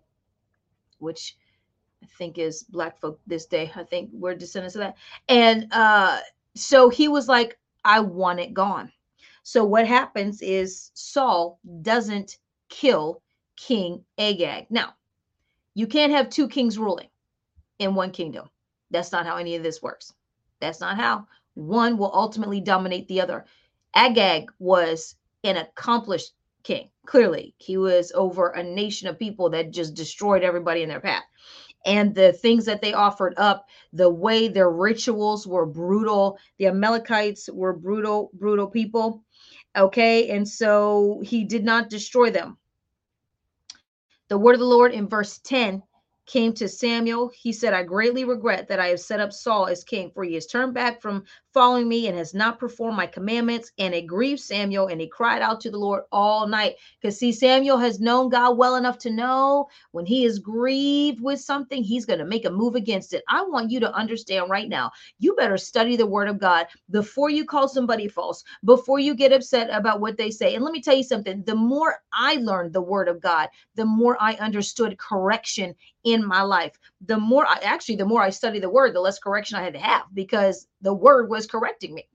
which 0.99 1.37
I 2.03 2.07
think 2.17 2.37
is 2.37 2.63
black 2.63 2.99
folk 2.99 3.19
this 3.25 3.45
day. 3.45 3.71
I 3.75 3.83
think 3.83 4.09
we're 4.11 4.35
descendants 4.35 4.75
of 4.75 4.79
that. 4.79 4.97
And 5.29 5.67
uh, 5.71 6.19
so 6.55 6.89
he 6.89 7.07
was 7.07 7.29
like, 7.29 7.57
I 7.85 8.01
want 8.01 8.39
it 8.39 8.53
gone. 8.53 8.91
So 9.43 9.63
what 9.63 9.87
happens 9.87 10.41
is 10.41 10.91
Saul 10.93 11.59
doesn't 11.81 12.37
kill 12.69 13.21
King 13.55 14.03
Agag. 14.17 14.67
Now, 14.69 14.93
you 15.75 15.87
can't 15.87 16.11
have 16.11 16.29
two 16.29 16.47
kings 16.47 16.77
ruling 16.77 17.07
in 17.79 17.95
one 17.95 18.11
kingdom. 18.11 18.49
That's 18.91 19.11
not 19.11 19.25
how 19.25 19.37
any 19.37 19.55
of 19.55 19.63
this 19.63 19.81
works. 19.81 20.13
That's 20.59 20.79
not 20.79 20.97
how. 20.97 21.27
One 21.55 21.97
will 21.97 22.13
ultimately 22.13 22.61
dominate 22.61 23.07
the 23.07 23.21
other. 23.21 23.45
Agag 23.95 24.51
was 24.59 25.15
an 25.43 25.57
accomplished 25.57 26.33
king. 26.63 26.89
Clearly, 27.05 27.53
he 27.57 27.77
was 27.77 28.11
over 28.15 28.49
a 28.49 28.63
nation 28.63 29.07
of 29.07 29.19
people 29.19 29.49
that 29.49 29.71
just 29.71 29.93
destroyed 29.93 30.43
everybody 30.43 30.83
in 30.83 30.89
their 30.89 31.01
path. 31.01 31.23
And 31.85 32.15
the 32.15 32.31
things 32.31 32.65
that 32.65 32.81
they 32.81 32.93
offered 32.93 33.33
up, 33.37 33.65
the 33.91 34.09
way 34.09 34.47
their 34.47 34.69
rituals 34.69 35.45
were 35.45 35.65
brutal. 35.65 36.39
The 36.57 36.67
Amalekites 36.67 37.49
were 37.51 37.73
brutal, 37.73 38.31
brutal 38.33 38.67
people. 38.67 39.23
Okay. 39.75 40.29
And 40.29 40.47
so 40.47 41.21
he 41.25 41.43
did 41.43 41.65
not 41.65 41.89
destroy 41.89 42.31
them. 42.31 42.57
The 44.29 44.37
word 44.37 44.53
of 44.53 44.59
the 44.59 44.65
Lord 44.65 44.93
in 44.93 45.07
verse 45.07 45.39
10 45.39 45.83
came 46.25 46.53
to 46.53 46.67
Samuel. 46.67 47.29
He 47.35 47.51
said, 47.51 47.73
I 47.73 47.83
greatly 47.83 48.23
regret 48.23 48.67
that 48.69 48.79
I 48.79 48.87
have 48.87 48.99
set 48.99 49.19
up 49.19 49.33
Saul 49.33 49.67
as 49.67 49.83
king, 49.83 50.11
for 50.13 50.23
he 50.23 50.35
has 50.35 50.47
turned 50.47 50.73
back 50.73 51.01
from 51.01 51.25
following 51.53 51.87
me 51.87 52.07
and 52.07 52.17
has 52.17 52.33
not 52.33 52.59
performed 52.59 52.97
my 52.97 53.07
commandments. 53.07 53.71
And 53.77 53.93
it 53.93 54.07
grieved 54.07 54.41
Samuel, 54.41 54.87
and 54.87 54.99
he 54.99 55.07
cried 55.07 55.41
out 55.41 55.61
to 55.61 55.71
the 55.71 55.77
Lord 55.77 56.03
all 56.11 56.47
night. 56.47 56.75
Because, 57.01 57.17
see, 57.17 57.31
Samuel 57.31 57.77
has 57.77 57.99
known 57.99 58.29
God 58.29 58.57
well 58.57 58.75
enough 58.75 58.97
to 58.99 59.09
know 59.09 59.67
when 59.91 60.05
he 60.05 60.25
is 60.25 60.39
grieved 60.39 61.21
with 61.21 61.39
something, 61.39 61.83
he's 61.83 62.05
going 62.05 62.19
to 62.19 62.25
make 62.25 62.45
a 62.45 62.49
move 62.49 62.75
against 62.75 63.13
it. 63.13 63.23
I 63.29 63.43
want 63.43 63.71
you 63.71 63.79
to 63.81 63.93
understand 63.93 64.49
right 64.49 64.67
now, 64.67 64.91
you 65.19 65.35
better 65.35 65.57
study 65.57 65.95
the 65.95 66.05
word 66.05 66.27
of 66.29 66.39
God 66.39 66.67
before 66.91 67.29
you 67.29 67.45
call 67.45 67.67
somebody 67.67 68.07
false, 68.07 68.43
before 68.65 68.99
you 68.99 69.15
get 69.15 69.31
upset 69.31 69.69
about 69.71 70.01
what 70.01 70.17
they 70.17 70.31
say. 70.31 70.55
And 70.55 70.63
let 70.63 70.73
me 70.73 70.81
tell 70.81 70.95
you 70.95 71.03
something 71.03 71.43
the 71.43 71.55
more 71.55 71.99
I 72.11 72.35
learned 72.35 72.73
the 72.73 72.81
word 72.81 73.07
of 73.07 73.21
God, 73.21 73.49
the 73.75 73.85
more 73.85 74.17
I 74.19 74.33
understood 74.35 74.97
correction 74.97 75.75
in 76.03 76.25
my 76.25 76.41
life. 76.41 76.77
The 77.05 77.19
more 77.19 77.45
I 77.47 77.59
actually, 77.63 77.97
the 77.97 78.05
more 78.05 78.21
I 78.21 78.29
study 78.29 78.59
the 78.59 78.69
word, 78.69 78.95
the 78.95 79.01
less 79.01 79.19
correction 79.19 79.57
I 79.57 79.63
had 79.63 79.73
to 79.73 79.79
have 79.79 80.03
because 80.13 80.67
the 80.81 80.93
word 80.93 81.29
was 81.29 81.47
correcting 81.47 81.93
me. 81.93 82.07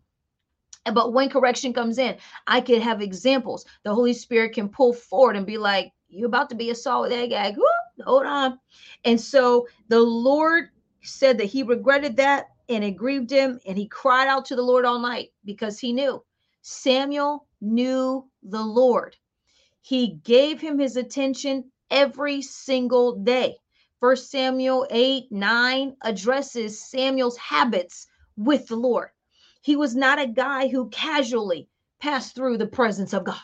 But 0.92 1.12
when 1.12 1.28
correction 1.28 1.72
comes 1.72 1.98
in, 1.98 2.16
I 2.46 2.60
can 2.60 2.80
have 2.80 3.02
examples. 3.02 3.64
The 3.84 3.94
Holy 3.94 4.14
Spirit 4.14 4.54
can 4.54 4.68
pull 4.68 4.92
forward 4.92 5.36
and 5.36 5.46
be 5.46 5.58
like, 5.58 5.92
You're 6.08 6.26
about 6.26 6.50
to 6.50 6.56
be 6.56 6.70
a 6.70 6.74
Saul 6.74 7.02
with 7.02 7.12
Agag. 7.12 7.56
hold 8.04 8.26
on. 8.26 8.58
And 9.04 9.20
so 9.20 9.68
the 9.88 10.00
Lord 10.00 10.70
said 11.02 11.38
that 11.38 11.46
he 11.46 11.62
regretted 11.62 12.16
that 12.16 12.48
and 12.68 12.84
it 12.84 12.92
grieved 12.92 13.30
him. 13.30 13.60
And 13.66 13.76
he 13.78 13.86
cried 13.86 14.28
out 14.28 14.46
to 14.46 14.56
the 14.56 14.62
Lord 14.62 14.84
all 14.84 14.98
night 14.98 15.30
because 15.44 15.78
he 15.78 15.92
knew 15.92 16.22
Samuel 16.62 17.46
knew 17.60 18.28
the 18.42 18.62
Lord. 18.62 19.16
He 19.82 20.20
gave 20.24 20.60
him 20.60 20.78
his 20.78 20.96
attention 20.96 21.70
every 21.90 22.42
single 22.42 23.16
day. 23.16 23.56
First 24.00 24.30
Samuel 24.30 24.86
8 24.90 25.32
9 25.32 25.96
addresses 26.02 26.80
Samuel's 26.80 27.36
habits 27.36 28.06
with 28.36 28.68
the 28.68 28.76
Lord. 28.76 29.08
He 29.60 29.74
was 29.74 29.96
not 29.96 30.20
a 30.20 30.26
guy 30.28 30.68
who 30.68 30.88
casually 30.90 31.68
passed 31.98 32.36
through 32.36 32.58
the 32.58 32.68
presence 32.68 33.12
of 33.12 33.24
God. 33.24 33.40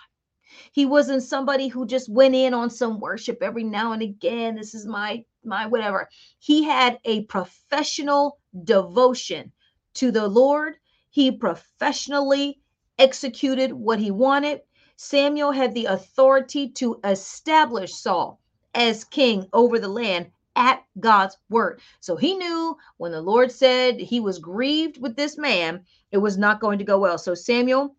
He 0.71 0.87
wasn't 0.87 1.25
somebody 1.25 1.67
who 1.67 1.89
just 1.89 2.09
went 2.09 2.37
in 2.37 2.55
on 2.55 2.71
some 2.71 3.01
worship 3.01 3.43
every 3.43 3.65
now 3.65 3.91
and 3.91 4.03
again. 4.03 4.55
This 4.55 4.77
is 4.77 4.87
my 4.87 5.25
my 5.43 5.67
whatever. 5.67 6.09
He 6.39 6.63
had 6.63 7.01
a 7.05 7.25
professional 7.25 8.39
devotion 8.63 9.51
to 9.95 10.13
the 10.13 10.29
Lord. 10.29 10.77
He 11.11 11.33
professionally 11.33 12.61
executed 12.97 13.73
what 13.73 13.99
he 13.99 14.13
wanted. 14.13 14.61
Samuel 14.95 15.51
had 15.51 15.75
the 15.75 15.87
authority 15.87 16.69
to 16.75 17.01
establish 17.03 17.93
Saul 17.93 18.41
as 18.73 19.03
king 19.03 19.49
over 19.53 19.81
the 19.81 19.89
land 19.89 20.31
at 20.57 20.85
God's 21.01 21.37
word. 21.49 21.81
So 22.01 22.17
he 22.17 22.35
knew 22.35 22.77
when 22.97 23.13
the 23.13 23.21
Lord 23.21 23.51
said 23.51 23.99
he 23.99 24.21
was 24.21 24.39
grieved 24.39 25.01
with 25.01 25.17
this 25.17 25.37
man, 25.37 25.85
it 26.13 26.19
was 26.19 26.39
not 26.39 26.61
going 26.61 26.79
to 26.79 26.85
go 26.85 26.99
well. 26.99 27.19
So 27.19 27.35
Samuel, 27.35 27.97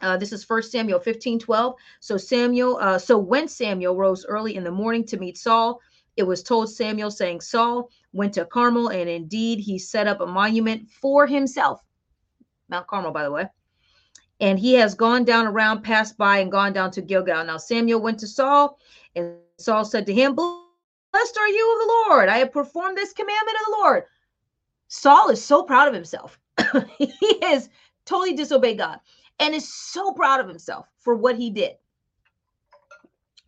uh, 0.00 0.16
this 0.16 0.32
is 0.32 0.44
First 0.44 0.72
Samuel 0.72 1.00
15 1.00 1.38
12. 1.38 1.74
So 2.00 2.16
Samuel, 2.16 2.78
uh, 2.80 2.98
so 2.98 3.18
when 3.18 3.48
Samuel 3.48 3.96
rose 3.96 4.24
early 4.26 4.56
in 4.56 4.64
the 4.64 4.70
morning 4.70 5.04
to 5.06 5.18
meet 5.18 5.38
Saul, 5.38 5.80
it 6.16 6.24
was 6.24 6.42
told 6.42 6.70
Samuel, 6.70 7.10
saying, 7.10 7.40
Saul 7.40 7.88
went 8.12 8.34
to 8.34 8.44
Carmel, 8.44 8.88
and 8.88 9.08
indeed 9.08 9.60
he 9.60 9.78
set 9.78 10.06
up 10.06 10.20
a 10.20 10.26
monument 10.26 10.90
for 10.90 11.26
himself. 11.26 11.80
Mount 12.68 12.86
Carmel, 12.86 13.12
by 13.12 13.22
the 13.22 13.30
way. 13.30 13.46
And 14.40 14.58
he 14.58 14.74
has 14.74 14.94
gone 14.94 15.24
down 15.24 15.46
around, 15.46 15.82
passed 15.82 16.18
by, 16.18 16.38
and 16.38 16.52
gone 16.52 16.72
down 16.72 16.90
to 16.92 17.02
Gilgal. 17.02 17.44
Now 17.44 17.56
Samuel 17.56 18.02
went 18.02 18.18
to 18.20 18.26
Saul, 18.26 18.78
and 19.16 19.36
Saul 19.58 19.84
said 19.84 20.06
to 20.06 20.12
him, 20.12 20.34
Blessed 21.12 21.38
are 21.38 21.48
you 21.48 21.72
of 21.72 21.78
the 21.78 21.94
Lord. 22.08 22.28
I 22.28 22.38
have 22.38 22.52
performed 22.52 22.96
this 22.96 23.12
commandment 23.12 23.58
of 23.60 23.66
the 23.66 23.78
Lord. 23.78 24.04
Saul 24.88 25.28
is 25.28 25.44
so 25.44 25.62
proud 25.62 25.88
of 25.88 25.94
himself. 25.94 26.38
he 26.98 27.38
has 27.42 27.68
totally 28.04 28.34
disobeyed 28.34 28.78
God 28.78 28.98
and 29.38 29.54
is 29.54 29.72
so 29.72 30.12
proud 30.12 30.40
of 30.40 30.48
himself 30.48 30.86
for 30.98 31.14
what 31.14 31.36
he 31.36 31.50
did 31.50 31.76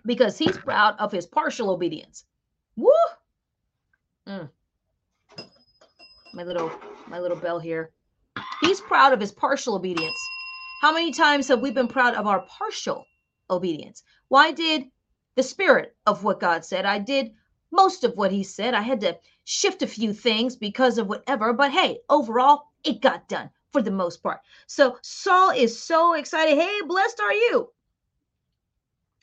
because 0.06 0.38
he's 0.38 0.56
proud 0.56 0.96
of 0.98 1.12
his 1.12 1.26
partial 1.26 1.70
obedience. 1.70 2.24
Woo! 2.76 2.92
Mm. 4.26 4.48
My 6.32 6.42
little 6.42 6.70
my 7.06 7.20
little 7.20 7.36
bell 7.36 7.58
here. 7.58 7.90
He's 8.60 8.80
proud 8.80 9.12
of 9.12 9.20
his 9.20 9.32
partial 9.32 9.74
obedience. 9.74 10.18
How 10.80 10.92
many 10.92 11.12
times 11.12 11.48
have 11.48 11.60
we 11.60 11.70
been 11.70 11.88
proud 11.88 12.14
of 12.14 12.26
our 12.26 12.44
partial 12.48 13.04
obedience? 13.50 14.02
Why 14.28 14.50
did 14.50 14.84
the 15.36 15.42
spirit 15.42 15.96
of 16.06 16.24
what 16.24 16.40
God 16.40 16.64
said? 16.64 16.84
I 16.84 16.98
did 16.98 17.32
most 17.70 18.04
of 18.04 18.16
what 18.16 18.32
he 18.32 18.42
said. 18.42 18.74
I 18.74 18.82
had 18.82 19.00
to 19.00 19.18
shift 19.44 19.82
a 19.82 19.86
few 19.86 20.12
things 20.12 20.56
because 20.56 20.98
of 20.98 21.08
whatever, 21.08 21.52
but 21.52 21.72
hey, 21.72 22.00
overall, 22.08 22.64
it 22.84 23.00
got 23.00 23.28
done 23.28 23.50
for 23.72 23.82
the 23.82 23.90
most 23.90 24.22
part. 24.22 24.40
So 24.66 24.98
Saul 25.02 25.50
is 25.50 25.78
so 25.78 26.14
excited. 26.14 26.56
Hey, 26.56 26.80
blessed 26.86 27.20
are 27.20 27.32
you. 27.32 27.70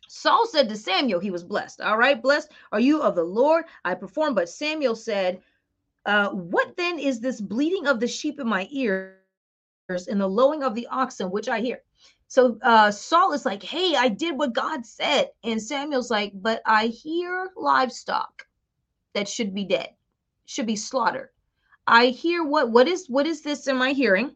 Saul 0.08 0.46
said 0.46 0.68
to 0.68 0.76
Samuel, 0.76 1.22
he 1.22 1.32
was 1.32 1.44
blessed. 1.44 1.80
All 1.80 1.98
right, 1.98 2.22
blessed 2.22 2.52
are 2.74 2.82
you 2.82 3.02
of 3.02 3.16
the 3.16 3.24
Lord. 3.24 3.64
I 3.86 3.96
perform. 3.96 4.36
But 4.36 4.50
Samuel 4.50 4.96
said, 4.96 5.42
uh, 6.06 6.30
What 6.32 6.76
then 6.76 7.00
is 7.00 7.22
this 7.22 7.40
bleating 7.40 7.88
of 7.88 8.02
the 8.02 8.08
sheep 8.08 8.40
in 8.40 8.48
my 8.48 8.68
ears 8.72 9.16
and 9.90 10.20
the 10.20 10.28
lowing 10.28 10.64
of 10.64 10.76
the 10.76 10.88
oxen, 10.88 11.32
which 11.32 11.48
I 11.48 11.62
hear? 11.62 11.82
So 12.32 12.58
uh, 12.62 12.92
Saul 12.92 13.34
is 13.34 13.46
like, 13.46 13.62
Hey, 13.62 13.94
I 13.98 14.08
did 14.08 14.38
what 14.38 14.54
God 14.54 14.86
said. 14.86 15.32
And 15.44 15.62
Samuel's 15.62 16.10
like, 16.10 16.32
But 16.34 16.62
I 16.66 16.88
hear 16.88 17.50
livestock 17.58 18.48
that 19.14 19.28
should 19.28 19.54
be 19.54 19.66
dead, 19.66 19.90
should 20.46 20.66
be 20.66 20.78
slaughtered. 20.78 21.28
I 21.86 22.06
hear 22.06 22.46
what 22.46 22.72
what 22.72 22.88
is 22.88 23.10
what 23.10 23.28
is 23.28 23.42
this 23.42 23.68
am 23.68 23.82
I 23.82 23.92
hearing? 23.92 24.34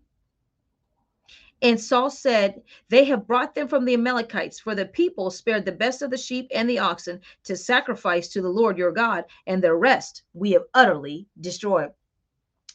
And 1.61 1.79
Saul 1.79 2.09
said, 2.09 2.63
They 2.89 3.05
have 3.05 3.27
brought 3.27 3.55
them 3.55 3.69
from 3.69 3.85
the 3.85 3.93
Amalekites, 3.93 4.59
for 4.59 4.75
the 4.75 4.87
people 4.87 5.31
spared 5.31 5.63
the 5.63 5.71
best 5.71 6.01
of 6.01 6.11
the 6.11 6.17
sheep 6.17 6.51
and 6.53 6.69
the 6.69 6.79
oxen 6.79 7.21
to 7.45 7.55
sacrifice 7.55 8.27
to 8.27 8.41
the 8.41 8.49
Lord 8.49 8.77
your 8.77 8.91
God, 8.91 9.23
and 9.47 9.63
the 9.63 9.73
rest 9.73 10.23
we 10.33 10.51
have 10.51 10.63
utterly 10.73 11.27
destroyed. 11.39 11.91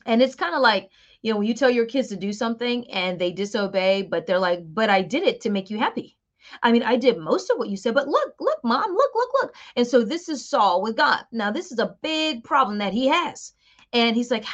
And 0.07 0.23
it's 0.23 0.35
kind 0.35 0.55
of 0.55 0.63
like, 0.63 0.89
you 1.23 1.33
know, 1.33 1.39
when 1.39 1.47
you 1.49 1.55
tell 1.55 1.71
your 1.71 1.87
kids 1.87 2.09
to 2.09 2.17
do 2.17 2.33
something 2.33 2.91
and 2.91 3.19
they 3.19 3.33
disobey, 3.33 4.03
but 4.03 4.27
they're 4.27 4.39
like, 4.39 4.61
But 4.75 4.91
I 4.91 5.03
did 5.03 5.25
it 5.25 5.41
to 5.43 5.51
make 5.51 5.71
you 5.71 5.79
happy. 5.79 6.17
I 6.63 6.73
mean, 6.73 6.83
I 6.83 6.97
did 6.97 7.19
most 7.19 7.51
of 7.51 7.59
what 7.59 7.69
you 7.69 7.77
said, 7.77 7.95
but 7.95 8.09
look, 8.09 8.35
look, 8.41 8.59
mom, 8.65 8.93
look, 8.95 9.11
look, 9.15 9.31
look. 9.43 9.55
And 9.77 9.87
so 9.87 10.03
this 10.03 10.29
is 10.29 10.49
Saul 10.49 10.83
with 10.83 10.97
God. 10.97 11.25
Now, 11.33 11.51
this 11.51 11.71
is 11.71 11.79
a 11.79 11.97
big 12.03 12.45
problem 12.45 12.79
that 12.79 12.95
he 12.95 13.09
has. 13.09 13.53
And 13.93 14.17
he's 14.17 14.31
like, 14.31 14.45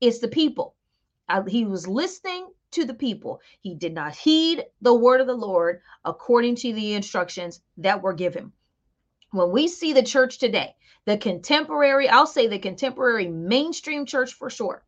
It's 0.00 0.18
the 0.18 0.28
people. 0.28 0.74
Uh, 1.28 1.42
he 1.44 1.64
was 1.64 1.88
listening 1.88 2.48
to 2.72 2.84
the 2.84 2.94
people. 2.94 3.40
He 3.60 3.74
did 3.74 3.94
not 3.94 4.14
heed 4.14 4.64
the 4.80 4.94
word 4.94 5.20
of 5.20 5.26
the 5.26 5.34
Lord 5.34 5.80
according 6.04 6.56
to 6.56 6.72
the 6.72 6.94
instructions 6.94 7.60
that 7.78 8.02
were 8.02 8.12
given. 8.12 8.52
When 9.30 9.50
we 9.50 9.68
see 9.68 9.92
the 9.92 10.02
church 10.02 10.38
today, 10.38 10.74
the 11.06 11.16
contemporary, 11.16 12.08
I'll 12.08 12.26
say 12.26 12.46
the 12.46 12.58
contemporary 12.58 13.28
mainstream 13.28 14.04
church 14.04 14.34
for 14.34 14.50
sure, 14.50 14.84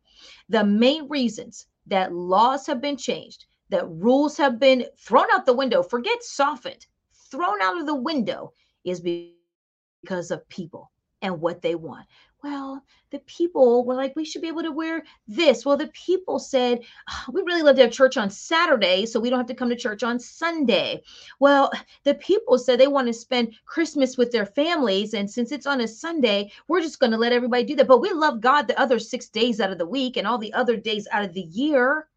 the 0.49 0.63
main 0.63 1.07
reasons 1.07 1.67
that 1.87 2.13
laws 2.13 2.65
have 2.67 2.81
been 2.81 2.97
changed, 2.97 3.45
that 3.69 3.89
rules 3.89 4.37
have 4.37 4.59
been 4.59 4.85
thrown 4.99 5.25
out 5.33 5.45
the 5.45 5.53
window, 5.53 5.83
forget 5.83 6.23
softened, 6.23 6.85
thrown 7.31 7.61
out 7.61 7.79
of 7.79 7.85
the 7.85 7.95
window, 7.95 8.51
is 8.83 9.01
because 9.01 10.31
of 10.31 10.47
people 10.49 10.91
and 11.21 11.41
what 11.41 11.61
they 11.61 11.75
want 11.75 12.05
well, 12.45 12.83
the 13.09 13.17
people 13.21 13.83
were 13.85 13.95
like, 13.95 14.15
we 14.15 14.23
should 14.23 14.43
be 14.43 14.47
able 14.47 14.61
to 14.61 14.71
wear 14.71 15.03
this. 15.27 15.65
Well, 15.65 15.77
the 15.77 15.87
people 15.87 16.37
said, 16.37 16.81
oh, 17.09 17.31
we 17.33 17.41
really 17.41 17.63
love 17.63 17.75
to 17.77 17.81
have 17.81 17.91
church 17.91 18.17
on 18.17 18.29
Saturday, 18.29 19.07
so 19.07 19.19
we 19.19 19.31
don't 19.31 19.39
have 19.39 19.47
to 19.47 19.55
come 19.55 19.69
to 19.69 19.75
church 19.75 20.03
on 20.03 20.19
Sunday. 20.19 21.01
Well, 21.39 21.71
the 22.03 22.13
people 22.13 22.59
said 22.59 22.79
they 22.79 22.87
want 22.87 23.07
to 23.07 23.13
spend 23.13 23.55
Christmas 23.65 24.15
with 24.15 24.31
their 24.31 24.45
families. 24.45 25.15
And 25.15 25.27
since 25.29 25.51
it's 25.51 25.65
on 25.65 25.81
a 25.81 25.87
Sunday, 25.87 26.51
we're 26.67 26.81
just 26.81 26.99
going 26.99 27.13
to 27.13 27.17
let 27.17 27.33
everybody 27.33 27.63
do 27.63 27.75
that. 27.77 27.87
But 27.87 27.99
we 27.99 28.11
love 28.11 28.41
God 28.41 28.67
the 28.67 28.79
other 28.79 28.99
six 28.99 29.27
days 29.27 29.59
out 29.59 29.71
of 29.71 29.79
the 29.79 29.87
week 29.87 30.15
and 30.15 30.27
all 30.27 30.37
the 30.37 30.53
other 30.53 30.77
days 30.77 31.07
out 31.11 31.25
of 31.25 31.33
the 31.33 31.41
year. 31.41 32.07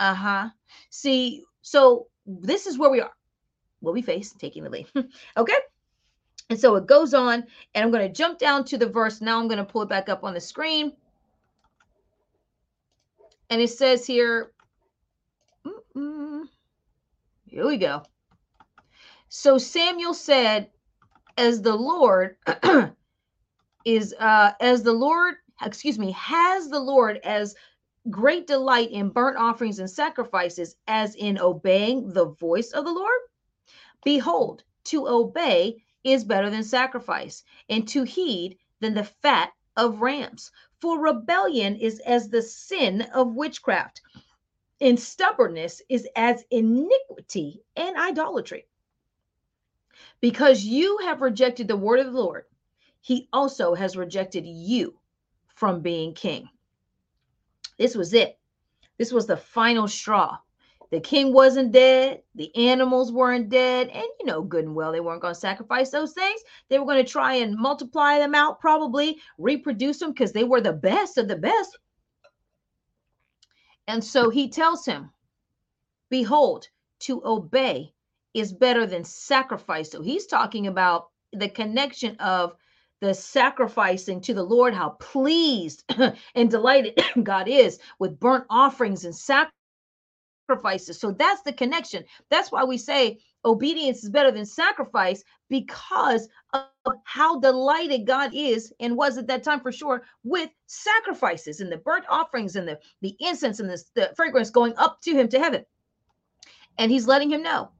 Uh 0.00 0.14
huh. 0.14 0.48
See, 0.90 1.44
so 1.60 2.08
this 2.26 2.66
is 2.66 2.78
where 2.78 2.90
we 2.90 3.00
are. 3.00 3.12
What 3.78 3.94
we 3.94 4.02
face 4.02 4.32
taking 4.32 4.64
the 4.64 4.70
lead. 4.70 4.88
okay. 5.36 5.58
And 6.50 6.58
so 6.58 6.76
it 6.76 6.86
goes 6.86 7.14
on, 7.14 7.44
and 7.74 7.84
I'm 7.84 7.90
going 7.90 8.06
to 8.06 8.12
jump 8.12 8.38
down 8.38 8.64
to 8.66 8.78
the 8.78 8.86
verse. 8.86 9.20
Now 9.20 9.40
I'm 9.40 9.48
going 9.48 9.58
to 9.58 9.64
pull 9.64 9.82
it 9.82 9.88
back 9.88 10.08
up 10.08 10.24
on 10.24 10.34
the 10.34 10.40
screen. 10.40 10.92
And 13.48 13.60
it 13.60 13.70
says 13.70 14.06
here, 14.06 14.52
here 15.94 17.66
we 17.66 17.76
go. 17.76 18.02
So 19.28 19.58
Samuel 19.58 20.14
said, 20.14 20.70
as 21.38 21.62
the 21.62 21.74
Lord 21.74 22.36
is, 23.84 24.14
uh, 24.18 24.52
as 24.60 24.82
the 24.82 24.92
Lord, 24.92 25.36
excuse 25.62 25.98
me, 25.98 26.12
has 26.12 26.68
the 26.68 26.80
Lord 26.80 27.18
as 27.24 27.54
great 28.10 28.46
delight 28.46 28.90
in 28.90 29.08
burnt 29.08 29.38
offerings 29.38 29.78
and 29.78 29.90
sacrifices 29.90 30.76
as 30.88 31.14
in 31.14 31.38
obeying 31.38 32.12
the 32.12 32.26
voice 32.26 32.72
of 32.72 32.84
the 32.84 32.92
Lord? 32.92 33.20
Behold, 34.04 34.64
to 34.84 35.08
obey 35.08 35.82
is 36.04 36.24
better 36.24 36.50
than 36.50 36.64
sacrifice, 36.64 37.44
and 37.68 37.86
to 37.88 38.02
heed 38.02 38.58
than 38.80 38.94
the 38.94 39.04
fat 39.04 39.52
of 39.76 40.00
rams. 40.00 40.50
For 40.80 40.98
rebellion 40.98 41.76
is 41.76 42.00
as 42.00 42.28
the 42.28 42.42
sin 42.42 43.02
of 43.14 43.34
witchcraft, 43.34 44.02
and 44.80 44.98
stubbornness 44.98 45.80
is 45.88 46.08
as 46.16 46.44
iniquity 46.50 47.62
and 47.76 47.96
idolatry. 47.96 48.66
Because 50.20 50.64
you 50.64 50.98
have 50.98 51.20
rejected 51.20 51.68
the 51.68 51.76
word 51.76 52.00
of 52.00 52.06
the 52.06 52.20
Lord, 52.20 52.44
he 53.00 53.28
also 53.32 53.74
has 53.74 53.96
rejected 53.96 54.46
you 54.46 54.98
from 55.54 55.80
being 55.80 56.14
king. 56.14 56.48
This 57.78 57.94
was 57.94 58.12
it. 58.12 58.38
This 58.98 59.12
was 59.12 59.26
the 59.26 59.36
final 59.36 59.88
straw. 59.88 60.38
The 60.92 61.00
king 61.00 61.32
wasn't 61.32 61.72
dead. 61.72 62.20
The 62.34 62.54
animals 62.54 63.10
weren't 63.10 63.48
dead. 63.48 63.88
And 63.88 64.04
you 64.20 64.26
know 64.26 64.42
good 64.42 64.66
and 64.66 64.74
well 64.74 64.92
they 64.92 65.00
weren't 65.00 65.22
going 65.22 65.32
to 65.32 65.40
sacrifice 65.40 65.88
those 65.88 66.12
things. 66.12 66.42
They 66.68 66.78
were 66.78 66.84
going 66.84 67.02
to 67.02 67.10
try 67.10 67.36
and 67.36 67.56
multiply 67.56 68.18
them 68.18 68.34
out, 68.34 68.60
probably 68.60 69.18
reproduce 69.38 70.00
them 70.00 70.10
because 70.12 70.32
they 70.32 70.44
were 70.44 70.60
the 70.60 70.74
best 70.74 71.16
of 71.16 71.28
the 71.28 71.36
best. 71.36 71.78
And 73.88 74.04
so 74.04 74.28
he 74.28 74.50
tells 74.50 74.84
him, 74.84 75.08
Behold, 76.10 76.68
to 77.00 77.22
obey 77.24 77.94
is 78.34 78.52
better 78.52 78.84
than 78.84 79.02
sacrifice. 79.02 79.90
So 79.90 80.02
he's 80.02 80.26
talking 80.26 80.66
about 80.66 81.08
the 81.32 81.48
connection 81.48 82.16
of 82.16 82.54
the 83.00 83.14
sacrificing 83.14 84.20
to 84.20 84.34
the 84.34 84.44
Lord, 84.44 84.74
how 84.74 84.90
pleased 85.00 85.84
and 86.34 86.50
delighted 86.50 87.02
God 87.22 87.48
is 87.48 87.78
with 87.98 88.20
burnt 88.20 88.44
offerings 88.50 89.06
and 89.06 89.16
sacrifices 89.16 89.56
sacrifices. 90.46 90.98
So 90.98 91.12
that's 91.12 91.42
the 91.42 91.52
connection. 91.52 92.04
That's 92.30 92.52
why 92.52 92.64
we 92.64 92.78
say 92.78 93.18
obedience 93.44 94.04
is 94.04 94.10
better 94.10 94.30
than 94.30 94.46
sacrifice 94.46 95.24
because 95.48 96.28
of 96.52 96.64
how 97.04 97.40
delighted 97.40 98.06
God 98.06 98.30
is 98.34 98.72
and 98.80 98.96
was 98.96 99.18
at 99.18 99.26
that 99.28 99.42
time 99.42 99.60
for 99.60 99.72
sure 99.72 100.02
with 100.24 100.50
sacrifices 100.66 101.60
and 101.60 101.70
the 101.70 101.78
burnt 101.78 102.04
offerings 102.08 102.56
and 102.56 102.66
the, 102.66 102.78
the 103.00 103.16
incense 103.20 103.60
and 103.60 103.70
the, 103.70 103.82
the 103.94 104.12
fragrance 104.16 104.50
going 104.50 104.74
up 104.76 105.00
to 105.02 105.12
him 105.12 105.28
to 105.28 105.38
heaven. 105.38 105.64
And 106.78 106.90
he's 106.90 107.06
letting 107.06 107.30
him 107.30 107.42
know. 107.42 107.70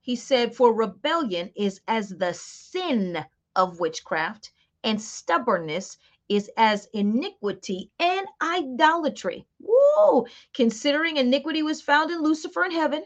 He 0.00 0.16
said, 0.16 0.54
For 0.54 0.74
rebellion 0.74 1.50
is 1.56 1.80
as 1.88 2.10
the 2.10 2.34
sin 2.34 3.24
of 3.56 3.80
witchcraft, 3.80 4.50
and 4.84 5.00
stubbornness 5.00 5.96
is 6.36 6.50
as 6.56 6.88
iniquity 6.94 7.90
and 7.98 8.26
idolatry. 8.40 9.46
Whoa! 9.60 10.26
Considering 10.54 11.16
iniquity 11.16 11.62
was 11.62 11.82
found 11.82 12.10
in 12.10 12.22
Lucifer 12.22 12.64
in 12.64 12.70
heaven, 12.70 13.04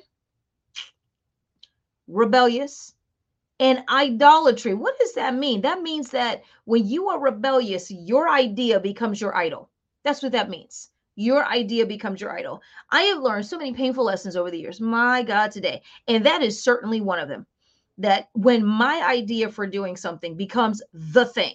rebellious, 2.09 2.95
and 3.59 3.83
idolatry. 3.89 4.75
What 4.75 4.99
does 4.99 5.15
that 5.15 5.35
mean? 5.35 5.63
That 5.63 5.83
means 5.83 6.11
that 6.11 6.43
when 6.65 6.87
you 6.87 7.09
are 7.09 7.19
rebellious, 7.19 7.91
your 7.91 8.29
idea 8.29 8.79
becomes 8.81 9.21
your 9.21 9.35
idol. 9.37 9.71
That's 10.05 10.23
what 10.23 10.33
that 10.33 10.51
means. 10.51 10.91
Your 11.17 11.47
idea 11.47 11.87
becomes 11.87 12.21
your 12.21 12.39
idol. 12.39 12.61
I 12.91 13.03
have 13.03 13.23
learned 13.23 13.47
so 13.47 13.57
many 13.57 13.73
painful 13.73 14.05
lessons 14.05 14.37
over 14.37 14.51
the 14.51 14.59
years. 14.59 14.81
My 14.81 15.23
God, 15.23 15.51
today. 15.51 15.83
And 16.07 16.27
that 16.27 16.43
is 16.43 16.63
certainly 16.63 17.01
one 17.01 17.19
of 17.19 17.29
them. 17.29 17.47
That 17.99 18.29
when 18.35 18.65
my 18.65 19.03
idea 19.09 19.51
for 19.51 19.67
doing 19.67 19.97
something 19.97 20.37
becomes 20.37 20.83
the 20.93 21.25
thing, 21.25 21.55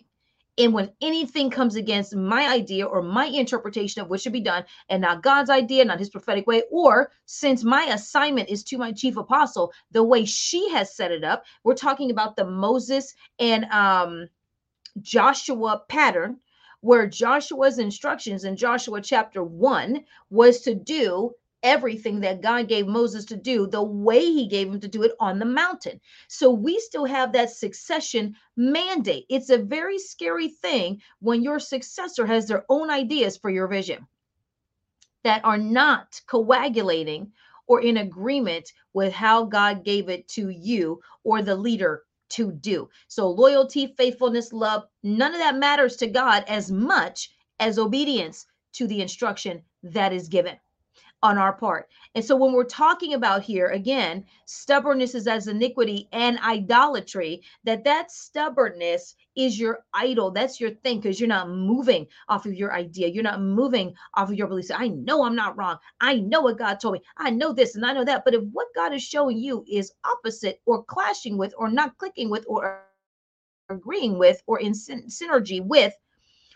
and 0.57 0.73
when 0.73 0.91
anything 1.01 1.49
comes 1.49 1.75
against 1.75 2.15
my 2.15 2.47
idea 2.47 2.85
or 2.85 3.01
my 3.01 3.25
interpretation 3.25 4.01
of 4.01 4.09
what 4.09 4.21
should 4.21 4.33
be 4.33 4.41
done, 4.41 4.65
and 4.89 5.01
not 5.01 5.23
God's 5.23 5.49
idea, 5.49 5.85
not 5.85 5.99
his 5.99 6.09
prophetic 6.09 6.47
way, 6.47 6.63
or 6.71 7.11
since 7.25 7.63
my 7.63 7.83
assignment 7.85 8.49
is 8.49 8.63
to 8.65 8.77
my 8.77 8.91
chief 8.91 9.17
apostle, 9.17 9.71
the 9.91 10.03
way 10.03 10.25
she 10.25 10.69
has 10.71 10.95
set 10.95 11.11
it 11.11 11.23
up, 11.23 11.45
we're 11.63 11.73
talking 11.73 12.11
about 12.11 12.35
the 12.35 12.45
Moses 12.45 13.15
and 13.39 13.65
um 13.65 14.27
Joshua 15.01 15.83
pattern 15.87 16.37
where 16.81 17.07
Joshua's 17.07 17.77
instructions 17.77 18.43
in 18.43 18.55
Joshua 18.55 19.01
chapter 19.01 19.43
1 19.43 20.03
was 20.31 20.61
to 20.61 20.73
do 20.73 21.31
everything 21.63 22.19
that 22.21 22.41
God 22.41 22.67
gave 22.67 22.88
Moses 22.88 23.26
to 23.26 23.38
do 23.38 23.67
the 23.67 23.84
way 23.84 24.19
he 24.19 24.47
gave 24.47 24.67
him 24.67 24.80
to 24.80 24.88
do 24.88 25.04
it 25.04 25.13
on 25.19 25.39
the 25.39 25.45
mountain. 25.45 26.00
So 26.28 26.52
we 26.52 26.80
still 26.80 27.06
have 27.06 27.32
that 27.34 27.50
succession 27.50 28.36
mandate. 28.56 29.26
It's 29.30 29.50
a 29.50 29.58
very 29.58 30.00
scary 30.00 30.50
thing 30.50 31.02
when 31.19 31.43
your 31.43 31.60
successor 31.60 32.26
has 32.26 32.47
their 32.47 32.65
own 32.69 32.89
ideas 32.89 33.38
for 33.38 33.50
your 33.50 33.67
vision 33.67 34.08
that 35.24 35.43
are 35.45 35.58
not 35.58 36.19
coagulating 36.28 37.32
or 37.67 37.82
in 37.82 37.97
agreement 37.97 38.71
with 38.93 39.13
how 39.13 39.45
God 39.45 39.84
gave 39.84 40.10
it 40.10 40.28
to 40.30 40.50
you 40.50 41.00
or 41.24 41.41
the 41.41 41.56
leader 41.56 42.04
to 42.30 42.52
do. 42.52 42.89
So 43.08 43.30
loyalty, 43.30 43.93
faithfulness, 43.97 44.52
love, 44.52 44.84
none 45.04 45.34
of 45.34 45.39
that 45.39 45.58
matters 45.58 45.95
to 45.97 46.08
God 46.08 46.43
as 46.47 46.71
much 46.71 47.30
as 47.60 47.78
obedience 47.78 48.45
to 48.74 48.88
the 48.88 49.02
instruction 49.02 49.62
that 49.84 50.13
is 50.13 50.28
given 50.28 50.58
on 51.23 51.38
our 51.38 51.53
part. 51.53 51.88
And 52.15 52.25
so 52.25 52.36
when 52.36 52.53
we're 52.53 52.63
talking 52.63 53.13
about 53.13 53.43
here 53.43 53.67
again, 53.67 54.25
stubbornness 54.45 55.15
is 55.15 55.27
as 55.27 55.47
iniquity 55.47 56.10
and 56.12 56.39
idolatry, 56.39 57.41
that 57.63 57.84
that 57.84 58.12
stubbornness 58.12 59.15
is 59.36 59.60
your 59.60 59.86
idol. 59.93 60.31
That's 60.31 60.60
your 60.60 60.71
thing 60.71 60.99
because 60.99 61.19
you're 61.19 61.29
not 61.29 61.49
moving 61.49 62.07
off 62.27 62.45
of 62.45 62.53
your 62.53 62.73
idea. 62.73 63.07
You're 63.07 63.23
not 63.23 63.41
moving 63.41 63.93
off 64.15 64.29
of 64.29 64.36
your 64.36 64.47
beliefs. 64.47 64.71
I 64.71 64.88
know 64.89 65.23
I'm 65.23 65.36
not 65.36 65.57
wrong. 65.57 65.77
I 66.01 66.15
know 66.15 66.41
what 66.41 66.57
God 66.57 66.79
told 66.79 66.95
me. 66.95 67.01
I 67.17 67.29
know 67.29 67.53
this 67.53 67.75
and 67.75 67.86
I 67.86 67.93
know 67.93 68.05
that. 68.05 68.25
But 68.25 68.34
if 68.34 68.43
what 68.51 68.67
God 68.75 68.93
is 68.93 69.03
showing 69.03 69.38
you 69.38 69.63
is 69.71 69.93
opposite 70.03 70.62
or 70.65 70.84
clashing 70.84 71.38
with 71.38 71.53
or 71.57 71.69
not 71.69 71.97
clicking 71.97 72.29
with 72.29 72.45
or 72.47 72.81
agreeing 73.69 74.17
with 74.17 74.41
or 74.47 74.60
in 74.60 74.73
synergy 74.73 75.63
with 75.63 75.93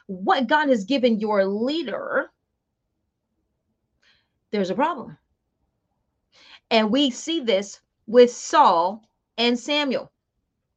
what 0.08 0.47
God 0.47 0.69
has 0.69 0.84
given 0.86 1.19
your 1.19 1.45
leader, 1.45 2.32
there's 4.51 4.69
a 4.69 4.75
problem. 4.75 5.17
And 6.71 6.91
we 6.91 7.10
see 7.10 7.39
this 7.41 7.79
with 8.08 8.31
Saul 8.31 9.03
and 9.38 9.58
Samuel. 9.58 10.12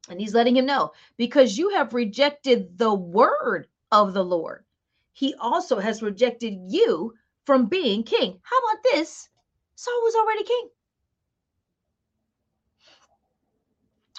And 0.09 0.20
he's 0.20 0.35
letting 0.35 0.57
him 0.57 0.66
know 0.66 0.92
because 1.16 1.59
you 1.59 1.70
have 1.70 1.92
rejected 1.94 2.78
the 2.78 2.92
word 2.92 3.66
of 3.92 4.14
the 4.14 4.24
Lord, 4.24 4.64
he 5.12 5.35
also 5.38 5.78
has 5.78 6.02
rejected 6.02 6.54
you 6.68 7.14
from 7.44 7.66
being 7.66 8.02
king. 8.02 8.38
How 8.42 8.59
about 8.59 8.83
this? 8.85 9.28
Saul 9.74 10.00
was 10.02 10.14
already 10.14 10.44
king. 10.44 10.68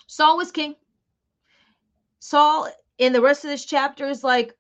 Saul 0.07 0.37
was 0.37 0.51
king. 0.51 0.75
Saul, 2.19 2.67
in 2.97 3.13
the 3.13 3.21
rest 3.21 3.43
of 3.45 3.49
this 3.49 3.65
chapter, 3.65 4.07
is 4.07 4.23
like, 4.23 4.53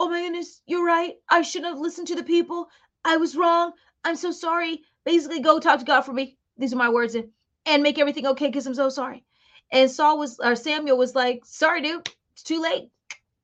Oh 0.00 0.08
my 0.08 0.20
goodness, 0.22 0.60
you're 0.66 0.84
right. 0.84 1.14
I 1.28 1.42
shouldn't 1.42 1.72
have 1.72 1.80
listened 1.80 2.08
to 2.08 2.16
the 2.16 2.24
people. 2.24 2.68
I 3.04 3.16
was 3.16 3.36
wrong. 3.36 3.72
I'm 4.04 4.16
so 4.16 4.30
sorry. 4.30 4.82
Basically, 5.04 5.40
go 5.40 5.58
talk 5.58 5.78
to 5.80 5.84
God 5.84 6.02
for 6.02 6.12
me. 6.12 6.36
These 6.58 6.72
are 6.72 6.76
my 6.76 6.90
words, 6.90 7.14
and, 7.14 7.28
and 7.66 7.82
make 7.82 7.98
everything 7.98 8.26
okay 8.28 8.46
because 8.46 8.66
I'm 8.66 8.74
so 8.74 8.88
sorry. 8.88 9.24
And 9.72 9.90
Saul 9.90 10.18
was, 10.18 10.38
or 10.40 10.54
Samuel 10.54 10.98
was 10.98 11.14
like, 11.14 11.42
sorry, 11.44 11.82
dude, 11.82 12.08
it's 12.32 12.42
too 12.42 12.60
late. 12.60 12.90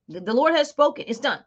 The, 0.08 0.34
Lord 0.34 0.54
has 0.54 0.68
spoken. 0.68 1.04
It's 1.06 1.20
done. 1.20 1.44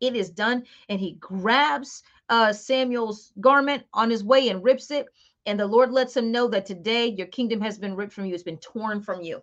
It 0.00 0.16
is 0.16 0.30
done. 0.30 0.64
And 0.88 0.98
he 0.98 1.12
grabs 1.20 2.02
uh, 2.28 2.52
Samuel's 2.52 3.32
garment 3.40 3.84
on 3.92 4.10
his 4.10 4.24
way 4.24 4.48
and 4.48 4.64
rips 4.64 4.90
it. 4.90 5.06
And 5.44 5.60
the 5.60 5.66
Lord 5.66 5.92
lets 5.92 6.16
him 6.16 6.32
know 6.32 6.48
that 6.48 6.66
today 6.66 7.06
your 7.06 7.28
kingdom 7.28 7.60
has 7.60 7.78
been 7.78 7.94
ripped 7.94 8.12
from 8.12 8.26
you, 8.26 8.34
it's 8.34 8.42
been 8.42 8.58
torn 8.58 9.00
from 9.00 9.22
you. 9.22 9.42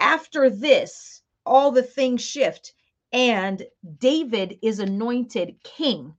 After 0.00 0.50
this, 0.50 1.22
all 1.46 1.70
the 1.70 1.82
things 1.82 2.22
shift, 2.22 2.74
and 3.12 3.62
David 3.98 4.58
is 4.60 4.80
anointed 4.80 5.56
king 5.64 6.14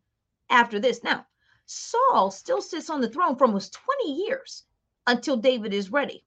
after 0.49 0.79
this. 0.79 1.03
Now, 1.03 1.25
Saul 1.69 2.31
still 2.31 2.61
sits 2.61 2.89
on 2.89 2.99
the 2.99 3.09
throne 3.09 3.35
for 3.35 3.45
almost 3.45 3.77
20 4.03 4.25
years 4.25 4.63
until 5.05 5.37
David 5.37 5.71
is 5.71 5.91
ready. 5.91 6.23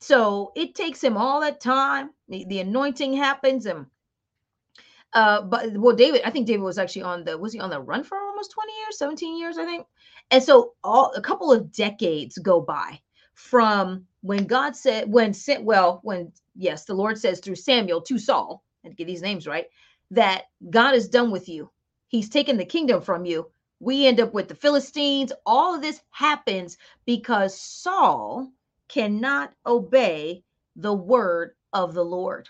So 0.00 0.52
it 0.54 0.74
takes 0.74 1.02
him 1.02 1.16
all 1.16 1.40
that 1.40 1.60
time. 1.60 2.10
The, 2.28 2.44
the 2.44 2.60
anointing 2.60 3.14
happens, 3.14 3.64
and 3.66 3.86
uh, 5.14 5.42
but 5.42 5.72
well, 5.72 5.96
David, 5.96 6.20
I 6.24 6.30
think 6.30 6.46
David 6.46 6.62
was 6.62 6.78
actually 6.78 7.02
on 7.02 7.24
the 7.24 7.38
was 7.38 7.54
he 7.54 7.60
on 7.60 7.70
the 7.70 7.80
run 7.80 8.04
for 8.04 8.18
almost 8.18 8.52
20 8.52 8.72
years, 8.74 8.98
17 8.98 9.38
years, 9.38 9.56
I 9.56 9.64
think. 9.64 9.86
And 10.30 10.42
so 10.42 10.74
all 10.84 11.12
a 11.16 11.22
couple 11.22 11.50
of 11.50 11.72
decades 11.72 12.36
go 12.38 12.60
by 12.60 13.00
from 13.34 14.06
when 14.20 14.46
God 14.46 14.76
said, 14.76 15.10
when 15.10 15.32
sent, 15.32 15.64
well, 15.64 16.00
when 16.02 16.30
yes, 16.54 16.84
the 16.84 16.94
Lord 16.94 17.16
says 17.16 17.40
through 17.40 17.54
Samuel 17.56 18.02
to 18.02 18.18
Saul, 18.18 18.62
and 18.84 18.96
get 18.96 19.06
these 19.06 19.22
names 19.22 19.46
right, 19.46 19.66
that 20.10 20.44
God 20.68 20.94
is 20.94 21.08
done 21.08 21.30
with 21.30 21.48
you. 21.48 21.70
He's 22.08 22.28
taken 22.28 22.56
the 22.58 22.64
kingdom 22.64 23.00
from 23.00 23.24
you 23.24 23.50
we 23.80 24.06
end 24.06 24.20
up 24.20 24.34
with 24.34 24.48
the 24.48 24.54
Philistines. 24.54 25.32
All 25.46 25.74
of 25.74 25.82
this 25.82 26.00
happens 26.10 26.76
because 27.06 27.60
Saul 27.60 28.50
cannot 28.88 29.52
obey 29.66 30.42
the 30.76 30.94
word 30.94 31.54
of 31.72 31.94
the 31.94 32.04
Lord, 32.04 32.48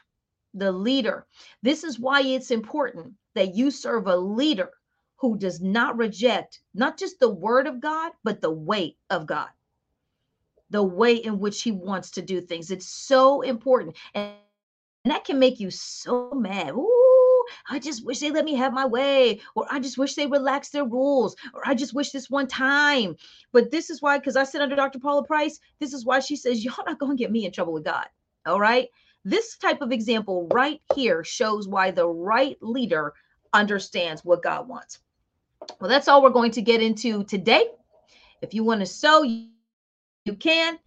the 0.55 0.73
leader. 0.73 1.27
This 1.63 1.85
is 1.85 1.99
why 1.99 2.23
it's 2.23 2.51
important 2.51 3.15
that 3.35 3.55
you 3.55 3.71
serve 3.71 4.07
a 4.07 4.17
leader 4.17 4.71
who 5.17 5.37
does 5.37 5.61
not 5.61 5.97
reject 5.97 6.61
not 6.75 6.99
just 6.99 7.19
the 7.21 7.29
word 7.29 7.67
of 7.67 7.81
God, 7.81 8.13
but 8.25 8.41
the 8.41 8.51
way 8.51 8.97
of 9.11 9.27
God, 9.27 9.49
the 10.71 10.83
way 10.83 11.17
in 11.17 11.39
which 11.39 11.63
he 11.63 11.73
wants 11.73 12.11
to 12.13 12.23
do 12.23 12.41
things. 12.41 12.71
It's 12.71 12.87
so 12.87 13.43
important. 13.43 13.97
And 14.15 14.35
that 15.05 15.25
can 15.25 15.39
make 15.39 15.61
you 15.61 15.71
so 15.71 16.33
mad. 16.35 16.71
Ooh, 16.71 17.08
I 17.69 17.79
just 17.79 18.05
wish 18.05 18.21
they 18.21 18.31
let 18.31 18.45
me 18.45 18.55
have 18.55 18.73
my 18.73 18.87
way, 18.87 19.41
or 19.55 19.67
I 19.71 19.81
just 19.81 19.99
wish 19.99 20.15
they 20.15 20.27
relaxed 20.27 20.73
their 20.73 20.85
rules, 20.85 21.37
or 21.55 21.63
I 21.67 21.75
just 21.75 21.95
wish 21.95 22.11
this 22.11 22.31
one 22.31 22.47
time. 22.47 23.17
But 23.53 23.71
this 23.71 23.91
is 23.91 24.03
why, 24.03 24.19
because 24.19 24.37
I 24.37 24.45
sit 24.45 24.61
under 24.61 24.77
Dr. 24.77 24.99
Paula 24.99 25.25
Price, 25.25 25.61
this 25.81 25.93
is 25.93 26.05
why 26.05 26.21
she 26.21 26.37
says, 26.37 26.65
Y'all 26.65 26.85
not 26.87 26.99
going 26.99 27.17
to 27.17 27.23
get 27.23 27.33
me 27.33 27.47
in 27.47 27.53
trouble 27.53 27.73
with 27.73 27.85
God. 27.85 28.07
All 28.47 28.61
right. 28.61 28.89
This 29.25 29.59
type 29.59 29.83
of 29.83 29.93
example 29.93 30.49
right 30.53 30.81
here 30.95 31.25
shows 31.25 31.69
why 31.69 31.91
the 31.91 32.07
right 32.07 32.57
leader 32.63 33.13
understands 33.53 34.25
what 34.25 34.43
God 34.43 34.69
wants. 34.69 35.01
Well, 35.81 35.91
that's 35.91 36.09
all 36.09 36.23
we're 36.23 36.31
going 36.31 36.53
to 36.53 36.63
get 36.63 36.83
into 36.83 37.25
today. 37.25 37.67
If 38.43 38.55
you 38.55 38.65
want 38.65 38.81
to 38.81 38.87
sow, 38.87 39.23
you 39.23 39.49
can. 40.39 40.79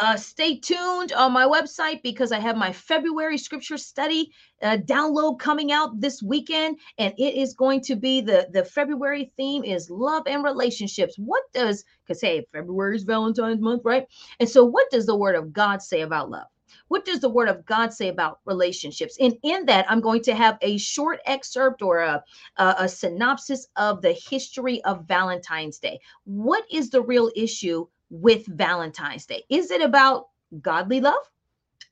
Uh, 0.00 0.16
stay 0.16 0.58
tuned 0.58 1.12
on 1.12 1.32
my 1.32 1.44
website 1.44 2.02
because 2.02 2.32
I 2.32 2.38
have 2.38 2.56
my 2.56 2.72
February 2.72 3.38
scripture 3.38 3.76
study 3.78 4.32
uh, 4.62 4.78
download 4.78 5.38
coming 5.38 5.72
out 5.72 6.00
this 6.00 6.22
weekend, 6.22 6.78
and 6.98 7.14
it 7.18 7.34
is 7.34 7.54
going 7.54 7.80
to 7.82 7.96
be 7.96 8.20
the 8.20 8.48
the 8.52 8.64
February 8.64 9.32
theme 9.36 9.64
is 9.64 9.90
love 9.90 10.24
and 10.26 10.44
relationships. 10.44 11.14
What 11.18 11.42
does 11.52 11.84
because 12.06 12.20
hey, 12.20 12.46
February 12.52 12.96
is 12.96 13.04
Valentine's 13.04 13.60
month, 13.60 13.82
right? 13.84 14.06
And 14.40 14.48
so, 14.48 14.64
what 14.64 14.90
does 14.90 15.06
the 15.06 15.16
Word 15.16 15.36
of 15.36 15.52
God 15.52 15.82
say 15.82 16.02
about 16.02 16.30
love? 16.30 16.46
What 16.88 17.04
does 17.04 17.20
the 17.20 17.28
Word 17.28 17.48
of 17.48 17.64
God 17.66 17.92
say 17.92 18.08
about 18.08 18.40
relationships? 18.46 19.16
And 19.20 19.34
in 19.42 19.66
that, 19.66 19.90
I'm 19.90 20.00
going 20.00 20.22
to 20.24 20.34
have 20.34 20.58
a 20.62 20.78
short 20.78 21.20
excerpt 21.26 21.82
or 21.82 21.98
a 22.00 22.22
a, 22.58 22.76
a 22.80 22.88
synopsis 22.88 23.68
of 23.76 24.02
the 24.02 24.12
history 24.30 24.84
of 24.84 25.08
Valentine's 25.08 25.78
Day. 25.80 26.00
What 26.24 26.64
is 26.72 26.90
the 26.90 27.02
real 27.02 27.30
issue? 27.36 27.86
With 28.12 28.46
Valentine's 28.46 29.26
Day? 29.26 29.42
Is 29.48 29.70
it 29.70 29.82
about 29.82 30.28
godly 30.60 31.00
love? 31.00 31.24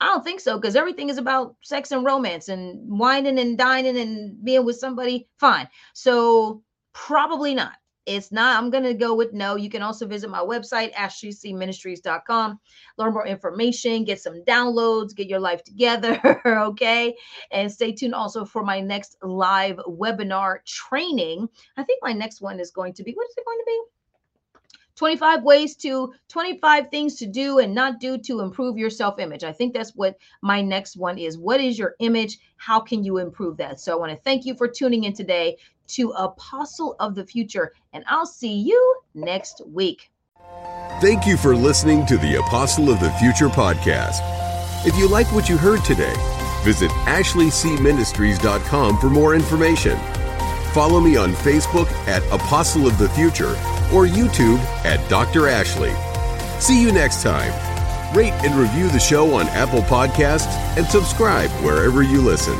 I 0.00 0.06
don't 0.06 0.22
think 0.22 0.40
so 0.40 0.56
because 0.56 0.76
everything 0.76 1.08
is 1.08 1.18
about 1.18 1.56
sex 1.62 1.90
and 1.90 2.04
romance 2.04 2.48
and 2.48 2.78
whining 2.86 3.38
and 3.38 3.58
dining 3.58 3.98
and 3.98 4.42
being 4.44 4.64
with 4.64 4.76
somebody. 4.76 5.28
Fine. 5.38 5.68
So, 5.94 6.62
probably 6.92 7.54
not. 7.54 7.72
It's 8.06 8.32
not. 8.32 8.56
I'm 8.56 8.70
going 8.70 8.84
to 8.84 8.94
go 8.94 9.14
with 9.14 9.32
no. 9.34 9.56
You 9.56 9.68
can 9.68 9.82
also 9.82 10.06
visit 10.06 10.30
my 10.30 10.40
website, 10.40 10.92
ashleighcministries.com, 10.94 12.58
learn 12.96 13.12
more 13.12 13.26
information, 13.26 14.04
get 14.04 14.20
some 14.20 14.42
downloads, 14.44 15.14
get 15.14 15.28
your 15.28 15.38
life 15.38 15.62
together. 15.62 16.18
okay. 16.46 17.14
And 17.50 17.70
stay 17.70 17.92
tuned 17.92 18.14
also 18.14 18.44
for 18.44 18.64
my 18.64 18.80
next 18.80 19.16
live 19.22 19.76
webinar 19.86 20.64
training. 20.64 21.48
I 21.76 21.84
think 21.84 22.00
my 22.02 22.12
next 22.12 22.40
one 22.40 22.58
is 22.58 22.70
going 22.70 22.94
to 22.94 23.04
be 23.04 23.12
what 23.12 23.28
is 23.28 23.34
it 23.36 23.44
going 23.44 23.58
to 23.58 23.64
be? 23.66 23.80
25 25.00 25.42
ways 25.44 25.76
to 25.76 26.12
25 26.28 26.90
things 26.90 27.14
to 27.14 27.26
do 27.26 27.58
and 27.58 27.74
not 27.74 28.00
do 28.00 28.18
to 28.18 28.40
improve 28.40 28.76
your 28.76 28.90
self 28.90 29.18
image. 29.18 29.42
I 29.44 29.50
think 29.50 29.72
that's 29.72 29.96
what 29.96 30.18
my 30.42 30.60
next 30.60 30.94
one 30.94 31.16
is. 31.16 31.38
What 31.38 31.58
is 31.58 31.78
your 31.78 31.94
image? 32.00 32.38
How 32.58 32.80
can 32.80 33.02
you 33.02 33.16
improve 33.16 33.56
that? 33.56 33.80
So 33.80 33.94
I 33.94 33.98
want 33.98 34.12
to 34.12 34.18
thank 34.18 34.44
you 34.44 34.54
for 34.54 34.68
tuning 34.68 35.04
in 35.04 35.14
today 35.14 35.56
to 35.94 36.10
Apostle 36.10 36.96
of 37.00 37.14
the 37.14 37.24
Future, 37.24 37.72
and 37.94 38.04
I'll 38.08 38.26
see 38.26 38.52
you 38.52 39.00
next 39.14 39.62
week. 39.68 40.10
Thank 41.00 41.26
you 41.26 41.38
for 41.38 41.56
listening 41.56 42.04
to 42.04 42.18
the 42.18 42.34
Apostle 42.34 42.90
of 42.90 43.00
the 43.00 43.10
Future 43.12 43.48
podcast. 43.48 44.20
If 44.86 44.98
you 44.98 45.08
like 45.08 45.32
what 45.32 45.48
you 45.48 45.56
heard 45.56 45.82
today, 45.82 46.12
visit 46.62 46.90
ashleighcministries.com 47.06 48.98
for 48.98 49.08
more 49.08 49.34
information. 49.34 49.98
Follow 50.74 51.00
me 51.00 51.16
on 51.16 51.32
Facebook 51.32 51.90
at 52.06 52.22
Apostle 52.30 52.86
of 52.86 52.98
the 52.98 53.08
Future 53.08 53.56
or 53.92 54.06
YouTube 54.06 54.58
at 54.84 55.06
Dr. 55.08 55.42
Ashleigh. 55.42 55.96
See 56.60 56.80
you 56.80 56.92
next 56.92 57.22
time. 57.22 57.52
Rate 58.14 58.32
and 58.44 58.54
review 58.54 58.88
the 58.88 58.98
show 58.98 59.34
on 59.34 59.46
Apple 59.48 59.82
Podcasts 59.82 60.48
and 60.76 60.86
subscribe 60.86 61.50
wherever 61.62 62.02
you 62.02 62.20
listen. 62.20 62.58